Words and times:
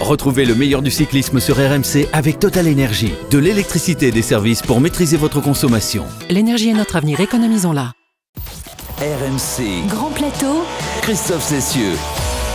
Retrouvez 0.00 0.46
le 0.46 0.54
meilleur 0.54 0.80
du 0.80 0.90
cyclisme 0.90 1.40
sur 1.40 1.56
RMC 1.56 2.08
avec 2.14 2.38
Total 2.38 2.66
Énergie. 2.66 3.12
De 3.30 3.38
l'électricité 3.38 4.08
et 4.08 4.10
des 4.10 4.22
services 4.22 4.62
pour 4.62 4.80
maîtriser 4.80 5.18
votre 5.18 5.42
consommation. 5.42 6.04
L'énergie 6.30 6.70
est 6.70 6.74
notre 6.74 6.96
avenir, 6.96 7.20
économisons-la. 7.20 7.92
RMC. 8.98 9.88
Grand 9.88 10.10
plateau. 10.10 10.64
Christophe 11.02 11.44
Cessieux. 11.44 11.96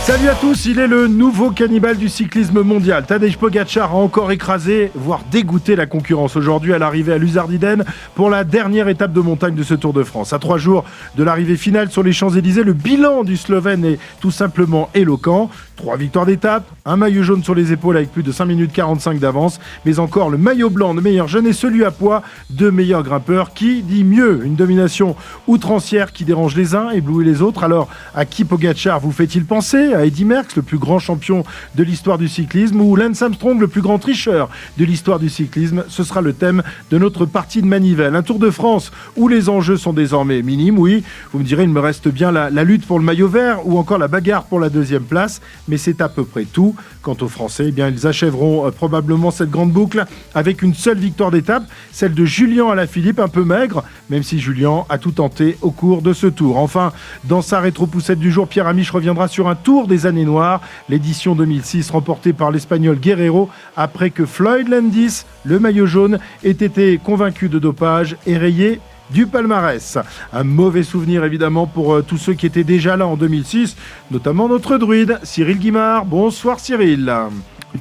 Salut 0.06 0.28
à 0.28 0.36
tous, 0.36 0.66
il 0.66 0.78
est 0.78 0.86
le 0.86 1.08
nouveau 1.08 1.50
cannibale 1.50 1.96
du 1.96 2.08
cyclisme 2.08 2.62
mondial. 2.62 3.04
Tadej 3.06 3.36
Pogacar 3.38 3.90
a 3.90 3.96
encore 3.96 4.30
écrasé, 4.30 4.92
voire 4.94 5.22
dégoûté 5.32 5.74
la 5.74 5.86
concurrence 5.86 6.36
aujourd'hui 6.36 6.72
à 6.72 6.78
l'arrivée 6.78 7.12
à 7.12 7.18
Luzardiden 7.18 7.84
pour 8.14 8.30
la 8.30 8.44
dernière 8.44 8.86
étape 8.86 9.12
de 9.12 9.20
montagne 9.20 9.56
de 9.56 9.64
ce 9.64 9.74
Tour 9.74 9.92
de 9.92 10.04
France. 10.04 10.32
À 10.32 10.38
trois 10.38 10.58
jours 10.58 10.84
de 11.16 11.24
l'arrivée 11.24 11.56
finale 11.56 11.90
sur 11.90 12.04
les 12.04 12.12
Champs-Élysées, 12.12 12.62
le 12.62 12.72
bilan 12.72 13.24
du 13.24 13.36
Slovène 13.36 13.84
est 13.84 13.98
tout 14.20 14.30
simplement 14.30 14.90
éloquent. 14.94 15.50
Trois 15.76 15.98
victoires 15.98 16.24
d'étape, 16.24 16.64
un 16.86 16.96
maillot 16.96 17.22
jaune 17.22 17.44
sur 17.44 17.54
les 17.54 17.70
épaules 17.70 17.98
avec 17.98 18.10
plus 18.10 18.22
de 18.22 18.32
5 18.32 18.46
minutes 18.46 18.72
45 18.72 19.18
d'avance, 19.18 19.60
mais 19.84 19.98
encore 19.98 20.30
le 20.30 20.38
maillot 20.38 20.70
blanc 20.70 20.94
de 20.94 21.02
meilleur 21.02 21.28
jeune 21.28 21.46
et 21.46 21.52
celui 21.52 21.84
à 21.84 21.90
poids 21.90 22.22
de 22.48 22.70
meilleur 22.70 23.02
grimpeur. 23.02 23.52
Qui 23.52 23.82
dit 23.82 24.02
mieux? 24.02 24.40
Une 24.42 24.54
domination 24.54 25.16
outrancière 25.46 26.12
qui 26.12 26.24
dérange 26.24 26.56
les 26.56 26.74
uns, 26.74 26.90
éblouit 26.90 27.26
les 27.26 27.42
autres. 27.42 27.62
Alors, 27.62 27.88
à 28.14 28.24
qui 28.24 28.46
Pogacar 28.46 29.00
vous 29.00 29.12
fait-il 29.12 29.44
penser? 29.44 29.92
À 29.92 30.06
Eddy 30.06 30.24
Merckx, 30.24 30.56
le 30.56 30.62
plus 30.62 30.78
grand 30.78 30.98
champion 30.98 31.44
de 31.74 31.84
l'histoire 31.84 32.16
du 32.16 32.28
cyclisme, 32.28 32.80
ou 32.80 32.96
Lance 32.96 33.20
Armstrong, 33.20 33.60
le 33.60 33.68
plus 33.68 33.82
grand 33.82 33.98
tricheur 33.98 34.48
de 34.78 34.84
l'histoire 34.86 35.18
du 35.18 35.28
cyclisme? 35.28 35.84
Ce 35.88 36.04
sera 36.04 36.22
le 36.22 36.32
thème 36.32 36.62
de 36.90 36.96
notre 36.96 37.26
partie 37.26 37.60
de 37.60 37.66
manivelle. 37.66 38.16
Un 38.16 38.22
Tour 38.22 38.38
de 38.38 38.50
France 38.50 38.92
où 39.14 39.28
les 39.28 39.50
enjeux 39.50 39.76
sont 39.76 39.92
désormais 39.92 40.40
minimes, 40.40 40.78
oui. 40.78 41.04
Vous 41.32 41.38
me 41.38 41.44
direz, 41.44 41.64
il 41.64 41.68
me 41.68 41.80
reste 41.80 42.08
bien 42.08 42.32
la, 42.32 42.48
la 42.48 42.64
lutte 42.64 42.86
pour 42.86 42.98
le 42.98 43.04
maillot 43.04 43.28
vert 43.28 43.66
ou 43.66 43.78
encore 43.78 43.98
la 43.98 44.08
bagarre 44.08 44.44
pour 44.44 44.58
la 44.58 44.70
deuxième 44.70 45.04
place 45.04 45.42
mais 45.68 45.76
c'est 45.76 46.00
à 46.00 46.08
peu 46.08 46.24
près 46.24 46.44
tout. 46.44 46.74
Quant 47.02 47.16
aux 47.20 47.28
Français, 47.28 47.72
eh 47.76 47.80
ils 47.80 48.06
achèveront 48.06 48.66
euh, 48.66 48.70
probablement 48.70 49.30
cette 49.30 49.50
grande 49.50 49.72
boucle 49.72 50.04
avec 50.34 50.62
une 50.62 50.74
seule 50.74 50.98
victoire 50.98 51.30
d'étape, 51.30 51.64
celle 51.92 52.14
de 52.14 52.24
Julien 52.24 52.68
Alaphilippe, 52.68 53.20
un 53.20 53.28
peu 53.28 53.44
maigre, 53.44 53.84
même 54.10 54.22
si 54.22 54.38
Julien 54.38 54.84
a 54.88 54.98
tout 54.98 55.12
tenté 55.12 55.56
au 55.62 55.70
cours 55.70 56.02
de 56.02 56.12
ce 56.12 56.26
tour. 56.26 56.58
Enfin, 56.58 56.92
dans 57.24 57.42
sa 57.42 57.60
rétro-poussette 57.60 58.18
du 58.18 58.30
jour, 58.30 58.48
Pierre 58.48 58.66
Amiche 58.66 58.90
reviendra 58.90 59.28
sur 59.28 59.48
un 59.48 59.54
tour 59.54 59.86
des 59.86 60.06
années 60.06 60.24
noires, 60.24 60.60
l'édition 60.88 61.34
2006 61.34 61.90
remportée 61.90 62.32
par 62.32 62.50
l'Espagnol 62.50 62.98
Guerrero, 62.98 63.48
après 63.76 64.10
que 64.10 64.26
Floyd 64.26 64.68
Landis, 64.68 65.24
le 65.44 65.58
maillot 65.58 65.86
jaune, 65.86 66.18
ait 66.44 66.50
été 66.50 66.98
convaincu 66.98 67.48
de 67.48 67.58
dopage 67.58 68.16
et 68.26 68.36
rayé 68.36 68.80
du 69.10 69.26
palmarès. 69.26 69.98
Un 70.32 70.44
mauvais 70.44 70.82
souvenir 70.82 71.24
évidemment 71.24 71.66
pour 71.66 71.94
euh, 71.94 72.02
tous 72.02 72.18
ceux 72.18 72.34
qui 72.34 72.46
étaient 72.46 72.64
déjà 72.64 72.96
là 72.96 73.06
en 73.06 73.16
2006, 73.16 73.76
notamment 74.10 74.48
notre 74.48 74.78
druide 74.78 75.18
Cyril 75.22 75.58
Guimard. 75.58 76.04
Bonsoir 76.04 76.60
Cyril. 76.60 77.12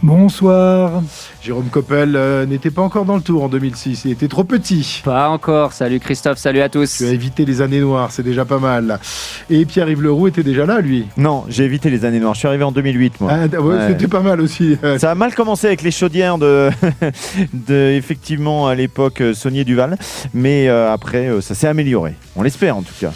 Bonsoir. 0.03 1.01
Jérôme 1.41 1.69
Coppel 1.69 2.15
euh, 2.15 2.45
n'était 2.45 2.71
pas 2.71 2.81
encore 2.81 3.05
dans 3.05 3.15
le 3.15 3.21
tour 3.21 3.43
en 3.43 3.49
2006, 3.49 4.05
il 4.05 4.11
était 4.11 4.27
trop 4.27 4.43
petit. 4.43 5.01
Pas 5.03 5.29
encore. 5.29 5.73
Salut 5.73 5.99
Christophe, 5.99 6.37
salut 6.37 6.61
à 6.61 6.69
tous. 6.69 6.97
Tu 6.97 7.05
as 7.05 7.11
évité 7.11 7.45
les 7.45 7.61
années 7.61 7.79
noires, 7.79 8.11
c'est 8.11 8.23
déjà 8.23 8.45
pas 8.45 8.59
mal. 8.59 8.99
Et 9.49 9.65
Pierre-Yves 9.65 10.01
Leroux 10.01 10.27
était 10.27 10.43
déjà 10.43 10.65
là, 10.65 10.81
lui? 10.81 11.05
Non, 11.17 11.43
j'ai 11.49 11.63
évité 11.63 11.89
les 11.89 12.05
années 12.05 12.19
noires. 12.19 12.33
Je 12.33 12.39
suis 12.39 12.47
arrivé 12.47 12.63
en 12.63 12.71
2008, 12.71 13.21
moi. 13.21 13.31
Ah, 13.33 13.45
ouais, 13.45 13.75
Ouais. 13.75 13.87
C'était 13.89 14.07
pas 14.07 14.21
mal 14.21 14.41
aussi. 14.41 14.77
Ça 14.97 15.11
a 15.11 15.15
mal 15.15 15.33
commencé 15.33 15.67
avec 15.67 15.81
les 15.81 15.91
chaudières 15.91 16.37
de, 16.37 16.69
de 17.53 17.91
effectivement 17.95 18.67
à 18.67 18.75
l'époque 18.75 19.21
euh, 19.21 19.33
Saunier 19.33 19.63
Duval, 19.63 19.97
mais 20.33 20.67
euh, 20.67 20.91
après 20.91 21.27
euh, 21.27 21.41
ça 21.41 21.55
s'est 21.55 21.67
amélioré. 21.67 22.13
On 22.35 22.43
l'espère 22.43 22.77
en 22.77 22.81
tout 22.81 22.93
cas. 22.99 23.11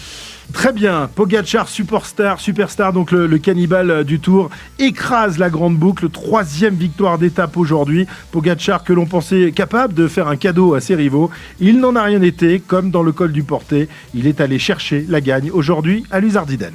Très 0.53 0.73
bien, 0.73 1.09
Pogacar, 1.13 1.69
superstar, 1.69 2.39
superstar, 2.39 2.91
donc 2.91 3.11
le, 3.11 3.27
le 3.27 3.37
cannibale 3.37 3.91
euh, 3.91 4.03
du 4.03 4.19
Tour, 4.19 4.49
écrase 4.79 5.37
la 5.37 5.49
grande 5.49 5.77
boucle, 5.77 6.09
troisième 6.09 6.75
victoire 6.75 7.17
d'étape 7.17 7.55
aujourd'hui. 7.55 8.07
Pogacar 8.31 8.83
que 8.83 8.91
l'on 8.91 9.05
pensait 9.05 9.51
capable 9.51 9.93
de 9.93 10.07
faire 10.07 10.27
un 10.27 10.35
cadeau 10.35 10.73
à 10.73 10.81
ses 10.81 10.95
rivaux, 10.95 11.29
il 11.59 11.79
n'en 11.79 11.95
a 11.95 12.03
rien 12.03 12.21
été, 12.21 12.59
comme 12.59 12.91
dans 12.91 13.03
le 13.03 13.11
col 13.11 13.31
du 13.31 13.43
Portet, 13.43 13.87
il 14.13 14.27
est 14.27 14.41
allé 14.41 14.59
chercher 14.59 15.05
la 15.07 15.21
gagne 15.21 15.51
aujourd'hui 15.51 16.03
à 16.11 16.19
Luzardiden. 16.19 16.73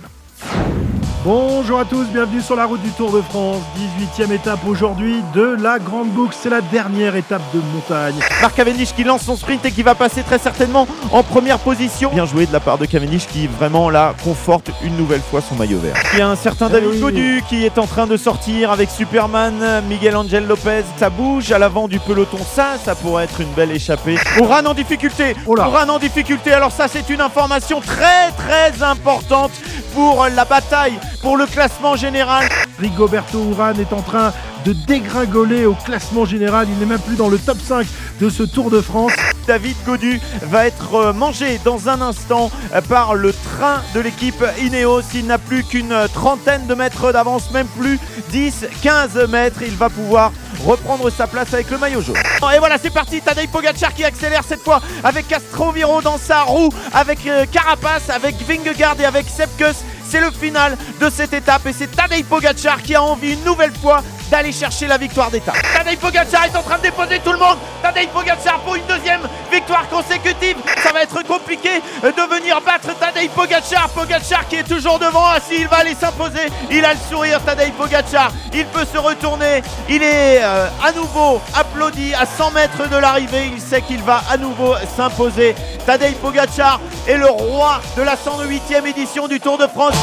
Bonjour 1.25 1.79
à 1.79 1.87
tous, 1.87 2.05
bienvenue 2.09 2.43
sur 2.43 2.55
la 2.55 2.67
route 2.67 2.83
du 2.83 2.91
Tour 2.91 3.11
de 3.11 3.23
France, 3.23 3.63
18e 3.99 4.31
étape 4.31 4.59
aujourd'hui 4.69 5.23
de 5.35 5.57
la 5.59 5.79
Grande 5.79 6.11
Boucle, 6.11 6.37
c'est 6.39 6.51
la 6.51 6.61
dernière 6.61 7.17
étape 7.17 7.41
de 7.55 7.61
montagne. 7.73 8.17
Marc 8.43 8.55
Cavendish 8.55 8.95
qui 8.95 9.05
lance 9.05 9.23
son 9.23 9.35
sprint 9.35 9.65
et 9.65 9.71
qui 9.73 9.83
va 9.83 9.95
passer 9.95 10.23
très 10.23 10.39
certainement 10.39 10.87
en 11.13 11.23
première 11.23 11.59
position. 11.61 12.11
Bien 12.13 12.27
joué 12.27 12.45
de 12.45 12.53
la 12.53 12.61
part 12.61 12.77
de 12.77 12.85
Cavendish 12.85 13.27
qui 13.27 13.47
vraiment 13.47 13.89
là 13.89 14.15
conforte 14.23 14.71
une 14.83 14.99
nouvelle 14.99 15.23
fois 15.23 15.41
son 15.41 15.55
maillot 15.55 15.79
vert. 15.79 15.97
Il 16.13 16.19
y 16.19 16.23
a 16.23 16.29
un 16.29 16.37
certain 16.37 16.69
David 16.69 16.91
oui. 16.93 17.01
Godu 17.01 17.43
qui 17.49 17.65
est 17.65 17.79
en 17.79 17.87
train 17.87 18.07
de 18.07 18.19
sortir 18.19 18.71
avec 18.71 18.91
Superman, 18.91 19.83
Miguel 19.89 20.17
Angel 20.17 20.47
Lopez. 20.47 20.85
Ça 20.99 21.09
bouge 21.09 21.51
à 21.53 21.59
l'avant 21.59 21.89
du 21.89 22.01
peloton. 22.01 22.37
Ça, 22.55 22.73
ça 22.85 22.95
pourrait 22.95 23.25
être 23.25 23.41
une 23.41 23.53
belle 23.55 23.71
échappée. 23.71 24.19
Oran 24.39 24.67
en 24.67 24.75
difficulté. 24.75 25.35
Oh. 25.47 25.57
Oran 25.59 25.89
en 25.89 25.99
difficulté. 25.99 26.53
Alors 26.53 26.71
ça, 26.71 26.87
c'est 26.87 27.09
une 27.09 27.23
information 27.23 27.81
très 27.81 28.31
très 28.37 28.83
importante 28.83 29.53
pour 29.95 30.27
la 30.35 30.45
bataille, 30.45 30.99
pour 31.23 31.37
le 31.37 31.47
classement 31.47 31.97
général. 31.97 32.49
Rigoberto 32.81 33.39
Urán 33.51 33.79
est 33.81 33.93
en 33.93 34.03
train 34.03 34.33
de 34.65 34.73
dégringoler 34.73 35.67
au 35.67 35.75
classement 35.75 36.25
général, 36.25 36.67
il 36.71 36.79
n'est 36.79 36.87
même 36.87 37.01
plus 37.01 37.17
dans 37.17 37.29
le 37.29 37.39
top 37.39 37.59
5 37.59 37.87
de 38.21 38.29
ce 38.29 38.43
Tour 38.43 38.71
de 38.71 38.81
France. 38.81 39.13
David 39.47 39.77
Godu 39.85 40.21
va 40.43 40.67
être 40.67 40.95
euh, 40.95 41.13
mangé 41.13 41.61
dans 41.65 41.89
un 41.89 42.01
instant 42.01 42.51
euh, 42.75 42.81
par 42.81 43.15
le 43.15 43.33
train 43.33 43.83
de 43.95 44.01
l'équipe 44.01 44.43
Ineos. 44.61 45.03
Il 45.15 45.27
n'a 45.27 45.39
plus 45.39 45.65
qu'une 45.65 45.93
euh, 45.93 46.09
trentaine 46.09 46.67
de 46.67 46.75
mètres 46.75 47.13
d'avance, 47.13 47.51
même 47.51 47.67
plus 47.67 47.99
10, 48.31 48.67
15 48.83 49.29
mètres. 49.29 49.61
Il 49.63 49.77
va 49.77 49.91
pouvoir 49.91 50.33
reprendre 50.65 51.11
sa 51.11 51.27
place 51.27 51.53
avec 51.53 51.71
le 51.71 51.79
maillot 51.79 52.01
jaune. 52.01 52.17
Et 52.55 52.59
voilà, 52.59 52.79
c'est 52.79 52.93
parti. 52.93 53.21
Tadej 53.21 53.49
Pogacar 53.49 53.93
qui 53.93 54.05
accélère 54.05 54.43
cette 54.47 54.63
fois 54.63 54.81
avec 55.03 55.29
Castroviro 55.29 56.01
dans 56.01 56.19
sa 56.19 56.43
roue, 56.43 56.71
avec 56.93 57.19
Carapace, 57.51 58.09
avec 58.11 58.37
Vingegaard 58.47 58.97
et 59.01 59.05
avec 59.05 59.27
Sepkus. 59.29 59.85
C'est 60.09 60.21
le 60.21 60.31
final 60.31 60.77
de 61.01 61.11
cette 61.11 61.33
étape 61.33 61.67
et 61.67 61.73
c'est 61.73 61.91
Tadej 61.91 62.25
Pogacar 62.25 62.83
qui 62.83 62.95
a 62.95 63.03
envie 63.03 63.33
une 63.33 63.45
nouvelle 63.45 63.73
fois 63.73 64.03
d'aller 64.35 64.51
chercher 64.51 64.89
la 64.89 64.99
victoire 64.99 65.31
d'étape. 65.31 65.55
Tadej 65.77 65.97
Pogacar 65.97 66.47
est 66.47 66.57
en 66.57 66.63
train 66.63 66.77
de 66.79 66.83
déposer 66.83 67.21
tout 67.21 67.31
le 67.31 67.39
monde. 67.39 67.57
Tadej 67.81 68.09
Pogacar 68.09 68.59
pour 68.65 68.75
une 68.75 68.85
deuxième 68.87 69.21
victoire 69.53 69.89
consécutive. 69.89 70.57
Ça 70.83 70.91
va 70.91 71.05
être 71.05 71.23
compliqué 71.23 71.71
de 72.03 72.35
venir 72.35 72.61
battre 72.61 72.99
Tadej 72.99 73.29
Pogacar. 73.29 73.89
Pogacar 73.91 74.49
qui 74.49 74.57
est 74.57 74.65
toujours 74.65 74.99
devant. 74.99 75.25
Ah, 75.25 75.39
si, 75.39 75.61
il 75.61 75.69
va 75.69 75.77
aller 75.77 75.95
s'imposer. 75.95 76.49
Il 76.69 76.85
a 76.85 76.95
le 76.95 76.99
sourire, 77.09 77.41
Tadej 77.45 77.71
Pogacar. 77.75 78.33
Il 78.53 78.67
peut 78.67 78.85
se 78.93 78.99
retourner. 78.99 79.63
Il 79.89 80.03
est 80.03 80.41
euh, 80.43 80.67
à 80.85 80.91
nouveau 80.91 81.41
applaudi 81.55 82.13
à 82.15 82.27
100 82.27 82.51
mètres 82.51 82.89
de 82.91 82.97
l'arrivée. 82.97 83.53
Il 83.55 83.61
sait 83.61 83.83
qu'il 83.83 84.03
va 84.03 84.25
à 84.29 84.37
nouveau 84.37 84.75
s'imposer. 84.97 85.55
Tadej 85.87 86.15
Pogacar 86.17 86.81
est 87.07 87.19
le 87.19 87.29
roi 87.29 87.81
de 87.97 88.03
la 88.03 88.17
108e 88.17 88.85
édition 88.85 89.29
du 89.29 89.39
Tour 89.39 89.59
de 89.59 89.69
France. 89.69 89.95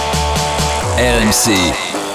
RMC. 0.98 1.52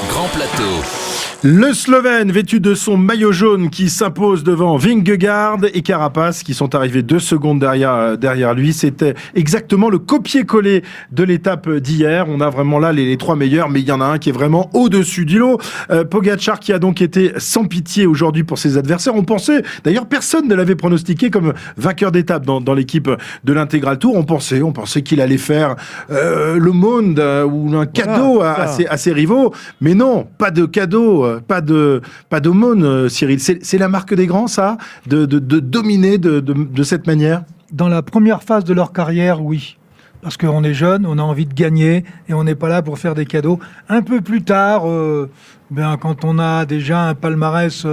Grand 0.09 0.29
plateau. 0.29 1.06
Le 1.43 1.75
Slovène, 1.75 2.33
vêtu 2.33 2.61
de 2.61 2.75
son 2.75 2.97
maillot 2.97 3.31
jaune, 3.31 3.69
qui 3.69 3.91
s'impose 3.91 4.43
devant 4.43 4.79
Vingegaard 4.79 5.59
et 5.75 5.83
Carapace, 5.83 6.43
qui 6.43 6.55
sont 6.55 6.75
arrivés 6.75 7.03
deux 7.03 7.19
secondes 7.19 7.61
derrière, 7.61 7.93
euh, 7.93 8.17
derrière 8.17 8.55
lui. 8.55 8.73
C'était 8.73 9.15
exactement 9.35 9.91
le 9.91 9.99
copier-coller 9.99 10.83
de 11.13 11.23
l'étape 11.25 11.69
d'hier. 11.71 12.25
On 12.29 12.41
a 12.41 12.49
vraiment 12.49 12.79
là 12.79 12.91
les, 12.91 13.05
les 13.05 13.19
trois 13.19 13.37
meilleurs, 13.37 13.69
mais 13.69 13.81
il 13.81 13.87
y 13.87 13.93
en 13.93 14.01
a 14.01 14.07
un 14.07 14.19
qui 14.19 14.31
est 14.31 14.33
vraiment 14.33 14.71
au-dessus 14.73 15.27
du 15.27 15.39
lot. 15.39 15.61
Euh, 15.91 16.05
Pogacar, 16.05 16.59
qui 16.59 16.73
a 16.73 16.79
donc 16.79 17.03
été 17.03 17.33
sans 17.37 17.67
pitié 17.67 18.07
aujourd'hui 18.07 18.43
pour 18.43 18.57
ses 18.57 18.79
adversaires. 18.79 19.15
On 19.15 19.23
pensait, 19.23 19.63
d'ailleurs, 19.85 20.07
personne 20.07 20.49
ne 20.49 20.55
l'avait 20.55 20.75
pronostiqué 20.75 21.29
comme 21.31 21.53
vainqueur 21.77 22.13
d'étape 22.13 22.47
dans, 22.47 22.63
dans 22.63 22.75
l'équipe 22.75 23.11
de 23.45 23.53
l'intégral 23.53 23.99
tour. 23.99 24.17
On 24.17 24.25
pensait, 24.25 24.63
on 24.63 24.73
pensait 24.73 25.03
qu'il 25.03 25.21
allait 25.21 25.37
faire 25.37 25.77
euh, 26.11 26.57
le 26.59 26.73
monde 26.73 27.21
euh, 27.21 27.45
ou 27.45 27.77
un 27.77 27.87
cadeau 27.87 28.41
à, 28.41 28.69
ses, 28.69 28.87
à 28.87 28.97
ses 28.97 29.13
rivaux. 29.13 29.53
Mais 29.83 29.95
non, 29.95 30.27
pas 30.39 30.51
de 30.51 30.65
cadeau, 30.65 31.26
euh, 31.27 31.41
pas 31.41 31.61
de 31.61 32.01
pas 32.29 32.41
d'aumône, 32.41 32.85
euh, 32.85 33.09
Cyril. 33.09 33.41
C'est 33.41 33.79
la 33.79 33.89
marque 33.89 34.15
des 34.15 34.27
grands, 34.27 34.47
ça, 34.47 34.79
de, 35.07 35.27
dominer 35.27 36.19
de, 36.19 36.41
de, 36.41 36.83
cette 36.83 37.07
manière? 37.07 37.45
Dans 37.73 37.89
la 37.89 38.03
première 38.03 38.43
phase 38.43 38.65
de 38.65 38.73
leur 38.73 38.93
carrière, 38.93 39.43
oui. 39.43 39.77
Parce 40.23 40.37
qu'on 40.37 40.65
est 40.65 40.75
jeune, 40.75 41.07
on 41.07 41.19
a 41.19 41.23
envie 41.23 41.47
de 41.47 41.55
gagner 41.55 42.05
et 42.29 42.35
on 42.35 42.43
n'est 42.43 42.55
pas 42.55 42.69
là 42.69 42.83
pour 42.83 42.99
faire 42.99 43.15
des 43.15 43.27
cadeaux. 43.27 43.61
Un 43.89 44.03
peu 44.03 44.21
plus 44.21 44.43
tard, 44.43 44.89
euh, 44.89 45.31
ben, 45.71 45.97
quand 45.99 46.25
on 46.25 46.39
a 46.39 46.65
déjà 46.65 47.03
un 47.03 47.15
palmarès 47.15 47.87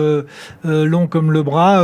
long 0.63 1.07
comme 1.07 1.31
le 1.31 1.43
bras, 1.43 1.83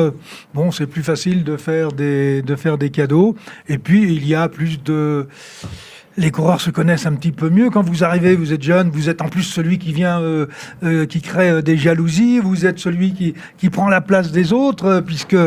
bon, 0.54 0.72
c'est 0.72 0.88
plus 0.88 1.04
facile 1.04 1.44
de 1.44 1.58
faire 1.58 1.92
des 1.92 2.42
de 2.42 2.56
faire 2.56 2.78
des 2.78 2.90
cadeaux. 2.90 3.36
Et 3.68 3.78
puis 3.78 4.14
il 4.16 4.26
y 4.26 4.34
a 4.34 4.48
plus 4.50 4.82
de 4.82 5.28
les 6.20 6.32
coureurs 6.32 6.60
se 6.60 6.70
connaissent 6.70 7.06
un 7.06 7.14
petit 7.14 7.32
peu 7.32 7.50
mieux. 7.50 7.70
Quand 7.70 7.82
vous 7.82 8.04
arrivez, 8.04 8.36
vous 8.36 8.52
êtes 8.54 8.62
jeune, 8.62 8.90
vous 8.90 9.10
êtes 9.10 9.22
en 9.22 9.30
plus 9.30 9.44
celui 9.44 9.80
qui 9.80 9.94
vient, 9.94 10.22
euh, 10.22 10.48
euh, 10.84 11.06
qui 11.06 11.22
crée 11.22 11.50
euh, 11.50 11.62
des 11.62 11.78
jalousies, 11.78 12.40
vous 12.40 12.66
êtes 12.66 12.78
celui 12.78 13.14
qui, 13.14 13.70
prend 13.70 13.88
la 13.88 14.02
place 14.02 14.32
des 14.32 14.52
autres, 14.52 15.02
puisque 15.06 15.38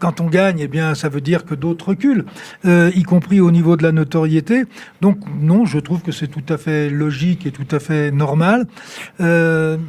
quand 0.00 0.20
on 0.20 0.26
gagne, 0.26 0.68
eh 0.72 0.94
ça 0.94 1.08
veut 1.08 1.20
dire 1.20 1.44
que 1.44 1.54
d'autres 1.54 1.88
reculent, 1.88 2.24
y 2.64 3.02
compris 3.04 3.40
au 3.40 3.52
niveau 3.52 3.76
de 3.76 3.84
la 3.84 3.92
notoriété. 3.92 4.64
Donc, 5.00 5.18
non, 5.40 5.66
je 5.66 5.78
trouve 5.78 6.02
que 6.02 6.10
c'est 6.10 6.26
tout 6.26 6.42
à 6.52 6.58
fait 6.58 6.90
logique 6.90 7.46
et 7.46 7.52
tout 7.52 7.66
à 7.70 7.78
fait 7.78 8.10
normal. 8.10 8.66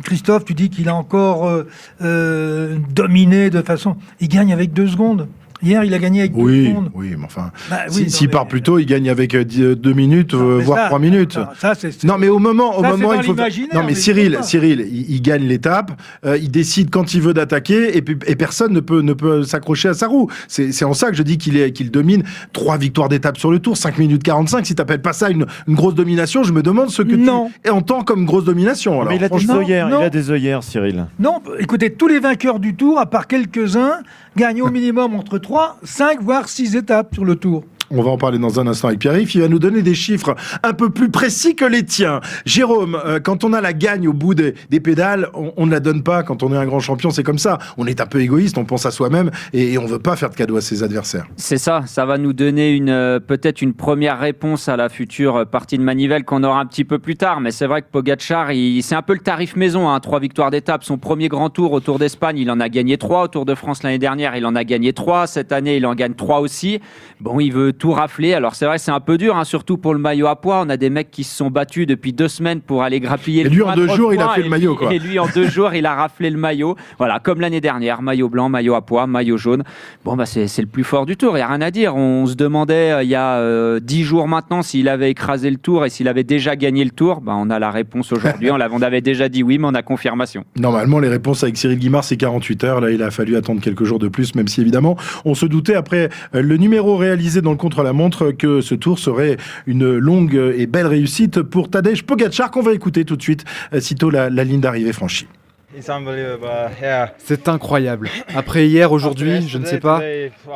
Christophe, 0.03 0.45
tu 0.45 0.53
dis 0.53 0.69
qu'il 0.69 0.89
a 0.89 0.95
encore 0.95 1.51
dominé 1.99 3.49
de 3.49 3.61
façon. 3.63 3.95
Il 4.19 4.27
gagne 4.27 4.53
avec 4.53 4.73
deux 4.73 4.87
secondes. 4.87 5.27
Hier, 5.63 5.83
il 5.83 5.93
a 5.93 5.99
gagné 5.99 6.21
avec 6.21 6.33
deux 6.33 6.41
Oui, 6.41 6.67
secondes. 6.67 6.89
oui, 6.95 7.13
mais 7.17 7.25
enfin, 7.25 7.51
Bah 7.69 7.81
oui, 7.93 8.09
s'il 8.09 8.29
part 8.29 8.47
plus 8.47 8.61
tôt, 8.61 8.79
il 8.79 8.85
gagne 8.85 9.09
avec 9.09 9.35
euh, 9.35 9.43
euh, 9.59 9.75
deux 9.75 9.93
minutes, 9.93 10.33
Non, 10.33 10.41
euh, 10.41 10.57
voire 10.59 10.79
ça, 10.79 10.85
trois 10.87 10.99
minutes. 10.99 11.37
ça, 11.59 11.73
Non, 12.03 12.17
mais 12.17 12.27
au 12.29 12.39
moment, 12.39 12.77
au 12.79 12.81
Ça, 12.83 12.89
moment, 12.91 13.09
dans 13.09 13.13
il 13.15 13.23
faut. 13.23 13.33
Non, 13.35 13.43
mais 13.75 13.83
mais 13.87 13.93
Cyril. 13.95 14.39
Cyril, 14.41 14.87
il, 14.91 15.11
il 15.11 15.21
gagne 15.21 15.43
l'étape, 15.43 15.91
euh, 16.25 16.37
il 16.37 16.49
décide 16.51 16.89
quand 16.89 17.13
il 17.13 17.21
veut 17.21 17.33
d'attaquer, 17.33 17.95
et, 17.97 18.01
puis- 18.01 18.17
et 18.25 18.35
personne 18.35 18.73
ne 18.73 18.79
peut, 18.79 19.01
ne 19.01 19.13
peut 19.13 19.43
s'accrocher 19.43 19.89
à 19.89 19.93
sa 19.93 20.07
roue. 20.07 20.29
C'est 20.47 20.71
c'est 20.71 20.85
en 20.85 20.93
ça 20.93 21.09
que 21.11 21.15
je 21.15 21.23
dis 21.23 21.37
qu'il 21.37 21.57
est- 21.57 21.71
qu'il 21.71 21.91
domine. 21.91 22.23
Trois 22.53 22.77
victoires 22.77 23.09
d'étape 23.09 23.37
sur 23.37 23.51
le 23.51 23.59
tour, 23.59 23.77
5 23.77 23.97
minutes 23.97 24.23
45. 24.23 24.65
Si 24.65 24.73
t'appelles 24.75 25.01
pas 25.01 25.13
ça 25.13 25.29
une, 25.29 25.45
une 25.67 25.75
grosse 25.75 25.95
domination, 25.95 26.43
je 26.43 26.53
me 26.53 26.63
demande 26.63 26.89
ce 26.89 27.01
que 27.01 27.15
Non. 27.15 27.51
tu 27.63 27.69
entends 27.71 28.01
comme 28.03 28.25
grosse 28.25 28.45
domination. 28.45 28.93
Alors, 29.01 29.09
Mais 29.11 29.17
il 29.17 29.23
a 29.23 29.29
des 29.29 29.51
œillères, 29.51 29.87
il 29.89 29.91
non. 29.91 30.01
a 30.01 30.09
des 30.09 30.31
œillères, 30.31 30.63
Cyril. 30.63 31.05
Non, 31.19 31.41
écoutez, 31.59 31.91
tous 31.91 32.07
les 32.07 32.19
vainqueurs 32.19 32.59
du 32.59 32.73
tour, 32.75 32.99
à 32.99 33.05
part 33.05 33.27
quelques-uns, 33.27 33.99
gagnent 34.37 34.61
au 34.61 34.69
minimum 34.71 35.13
entre 35.15 35.37
3, 35.37 35.50
5, 35.83 36.21
voire 36.21 36.47
6 36.47 36.75
étapes 36.77 37.13
sur 37.13 37.25
le 37.25 37.35
tour. 37.35 37.65
On 37.93 38.01
va 38.03 38.11
en 38.11 38.17
parler 38.17 38.39
dans 38.39 38.59
un 38.59 38.67
instant 38.67 38.87
avec 38.87 38.99
Pierre-Yves. 38.99 39.35
Il 39.35 39.41
va 39.41 39.47
nous 39.49 39.59
donner 39.59 39.81
des 39.81 39.93
chiffres 39.93 40.35
un 40.63 40.73
peu 40.73 40.89
plus 40.89 41.09
précis 41.09 41.55
que 41.55 41.65
les 41.65 41.83
tiens. 41.83 42.21
Jérôme, 42.45 42.97
euh, 43.05 43.19
quand 43.19 43.43
on 43.43 43.51
a 43.51 43.59
la 43.59 43.73
gagne 43.73 44.07
au 44.07 44.13
bout 44.13 44.33
des, 44.33 44.53
des 44.69 44.79
pédales, 44.79 45.27
on, 45.33 45.65
ne 45.65 45.71
la 45.71 45.81
donne 45.81 46.01
pas. 46.01 46.23
Quand 46.23 46.41
on 46.41 46.53
est 46.53 46.57
un 46.57 46.65
grand 46.65 46.79
champion, 46.79 47.09
c'est 47.09 47.23
comme 47.23 47.37
ça. 47.37 47.57
On 47.77 47.87
est 47.87 47.99
un 47.99 48.05
peu 48.05 48.21
égoïste, 48.21 48.57
on 48.57 48.63
pense 48.63 48.85
à 48.85 48.91
soi-même 48.91 49.29
et, 49.51 49.73
et 49.73 49.77
on 49.77 49.85
veut 49.85 49.99
pas 49.99 50.15
faire 50.15 50.29
de 50.29 50.35
cadeau 50.35 50.55
à 50.55 50.61
ses 50.61 50.83
adversaires. 50.83 51.25
C'est 51.35 51.57
ça, 51.57 51.83
ça 51.85 52.05
va 52.05 52.17
nous 52.17 52.31
donner 52.31 52.81
euh, 52.87 53.19
peut-être 53.19 53.61
une 53.61 53.73
première 53.73 54.19
réponse 54.19 54.69
à 54.69 54.77
la 54.77 54.87
future 54.87 55.35
euh, 55.37 55.45
partie 55.45 55.77
de 55.77 55.83
Manivelle 55.83 56.23
qu'on 56.23 56.43
aura 56.43 56.61
un 56.61 56.65
petit 56.65 56.85
peu 56.85 56.97
plus 56.97 57.17
tard. 57.17 57.41
Mais 57.41 57.51
c'est 57.51 57.67
vrai 57.67 57.81
que 57.81 57.87
Pogacar, 57.91 58.51
c'est 58.81 58.95
un 58.95 59.01
peu 59.01 59.13
le 59.13 59.19
tarif 59.19 59.57
maison, 59.57 59.89
hein, 59.89 59.99
trois 59.99 60.19
victoires 60.19 60.51
d'étape. 60.51 60.85
Son 60.85 60.97
premier 60.97 61.27
grand 61.27 61.49
tour 61.49 61.73
au 61.73 61.81
Tour 61.81 61.99
d'Espagne, 61.99 62.37
il 62.37 62.49
en 62.51 62.61
a 62.61 62.69
gagné 62.69 62.97
trois. 62.97 63.23
Au 63.23 63.27
Tour 63.27 63.45
de 63.45 63.55
France 63.55 63.83
l'année 63.83 63.99
dernière, 63.99 64.35
il 64.37 64.45
en 64.45 64.55
a 64.55 64.63
gagné 64.63 64.93
trois. 64.93 65.27
Cette 65.27 65.51
année, 65.51 65.77
il 65.77 65.85
en 65.85 65.93
gagne 65.93 66.13
trois 66.13 66.39
aussi. 66.39 66.79
Bon, 67.19 67.39
il 67.39 67.51
veut 67.51 67.73
tout 67.81 67.91
rafler. 67.93 68.35
Alors 68.35 68.53
c'est 68.53 68.67
vrai, 68.67 68.77
c'est 68.77 68.91
un 68.91 68.99
peu 68.99 69.17
dur, 69.17 69.35
hein, 69.35 69.43
surtout 69.43 69.75
pour 69.75 69.95
le 69.95 69.99
maillot 69.99 70.27
à 70.27 70.35
poids. 70.35 70.61
On 70.63 70.69
a 70.69 70.77
des 70.77 70.91
mecs 70.91 71.09
qui 71.09 71.23
se 71.23 71.35
sont 71.35 71.49
battus 71.49 71.87
depuis 71.87 72.13
deux 72.13 72.27
semaines 72.27 72.61
pour 72.61 72.83
aller 72.83 72.99
grappiller 72.99 73.41
Et 73.41 73.45
le 73.45 73.49
lui, 73.49 73.63
en 73.63 73.73
deux 73.73 73.87
de 73.87 73.93
jours, 73.93 74.13
il 74.13 74.21
a 74.21 74.29
fait 74.29 74.43
le 74.43 74.49
maillot, 74.49 74.75
quoi. 74.75 74.93
Et 74.93 74.99
lui, 74.99 75.17
en 75.17 75.25
deux 75.25 75.47
jours, 75.49 75.73
il 75.73 75.87
a 75.87 75.95
raflé 75.95 76.29
le 76.29 76.37
maillot. 76.37 76.75
Voilà, 76.99 77.19
comme 77.19 77.41
l'année 77.41 77.59
dernière, 77.59 78.03
maillot 78.03 78.29
blanc, 78.29 78.49
maillot 78.49 78.75
à 78.75 78.85
pois, 78.85 79.07
maillot 79.07 79.37
jaune. 79.37 79.63
Bon, 80.05 80.15
bah, 80.15 80.27
c'est 80.27 80.45
le 80.59 80.67
plus 80.67 80.83
fort 80.83 81.07
du 81.07 81.17
tour, 81.17 81.31
il 81.31 81.37
n'y 81.37 81.41
a 81.41 81.47
rien 81.47 81.61
à 81.61 81.71
dire. 81.71 81.95
On 81.95 82.27
se 82.27 82.35
demandait 82.35 82.91
euh, 82.91 83.03
il 83.03 83.09
y 83.09 83.15
a 83.15 83.37
euh, 83.37 83.79
dix 83.79 84.03
jours 84.03 84.27
maintenant 84.27 84.61
s'il 84.61 84.87
avait 84.87 85.09
écrasé 85.09 85.49
le 85.49 85.57
tour 85.57 85.83
et 85.83 85.89
s'il 85.89 86.07
avait 86.07 86.23
déjà 86.23 86.55
gagné 86.55 86.83
le 86.85 86.91
tour. 86.91 87.19
Bah, 87.19 87.33
on 87.35 87.49
a 87.49 87.57
la 87.57 87.71
réponse 87.71 88.11
aujourd'hui. 88.11 88.51
on, 88.51 88.81
avait 88.83 89.01
déjà 89.01 89.27
dit 89.27 89.41
oui, 89.41 89.57
mais 89.57 89.65
on 89.67 89.73
a 89.73 89.81
confirmation. 89.81 90.43
Normalement, 90.55 90.99
les 90.99 91.09
réponses 91.09 91.43
avec 91.43 91.57
Cyril 91.57 91.79
Guimard, 91.79 92.03
c'est 92.03 92.17
48 92.17 92.63
heures. 92.63 92.79
Là, 92.79 92.91
il 92.91 93.01
a 93.01 93.09
fallu 93.09 93.35
attendre 93.37 93.59
quelques 93.59 93.85
jours 93.85 93.97
de 93.97 94.07
plus, 94.07 94.35
même 94.35 94.47
si 94.47 94.61
évidemment, 94.61 94.97
on 95.25 95.33
se 95.33 95.47
doutait 95.47 95.73
après 95.73 96.09
euh, 96.35 96.43
le 96.43 96.57
numéro 96.57 96.95
réalisé 96.95 97.41
dans 97.41 97.49
le 97.49 97.57
contre-la-montre 97.71 98.31
que 98.31 98.59
ce 98.59 98.75
tour 98.75 98.99
serait 98.99 99.37
une 99.65 99.97
longue 99.97 100.35
et 100.35 100.67
belle 100.67 100.87
réussite 100.87 101.41
pour 101.41 101.69
Tadej 101.69 102.03
Pogacar 102.03 102.51
qu'on 102.51 102.61
va 102.61 102.73
écouter 102.73 103.05
tout 103.05 103.15
de 103.15 103.21
suite, 103.21 103.45
euh, 103.73 103.79
sitôt 103.79 104.09
la, 104.09 104.29
la 104.29 104.43
ligne 104.43 104.59
d'arrivée 104.59 104.91
franchie. 104.91 105.27
It's 105.73 105.89
unbelievable. 105.89 106.49
Yeah. 106.81 107.13
C'est 107.17 107.47
incroyable. 107.47 108.09
Après 108.35 108.67
hier, 108.67 108.91
aujourd'hui, 108.91 109.47
je 109.47 109.57
ne 109.57 109.63
sais 109.63 109.79
pas. 109.79 110.01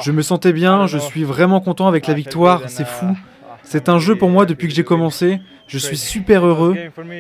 Je 0.02 0.12
me 0.12 0.22
sentais 0.22 0.52
bien, 0.52 0.88
je 0.88 0.98
suis 0.98 1.24
vraiment 1.24 1.62
content 1.62 1.88
avec 1.88 2.06
la 2.08 2.14
victoire, 2.14 2.64
c'est 2.68 2.86
fou. 2.86 3.16
C'est 3.66 3.90
un 3.90 4.00
jeu 4.00 4.16
pour 4.16 4.30
moi 4.30 4.46
depuis 4.46 4.68
que 4.68 4.74
j'ai 4.74 4.84
commencé. 4.84 5.40
Je 5.68 5.80
suis 5.80 5.98
super 5.98 6.46
heureux. 6.46 6.76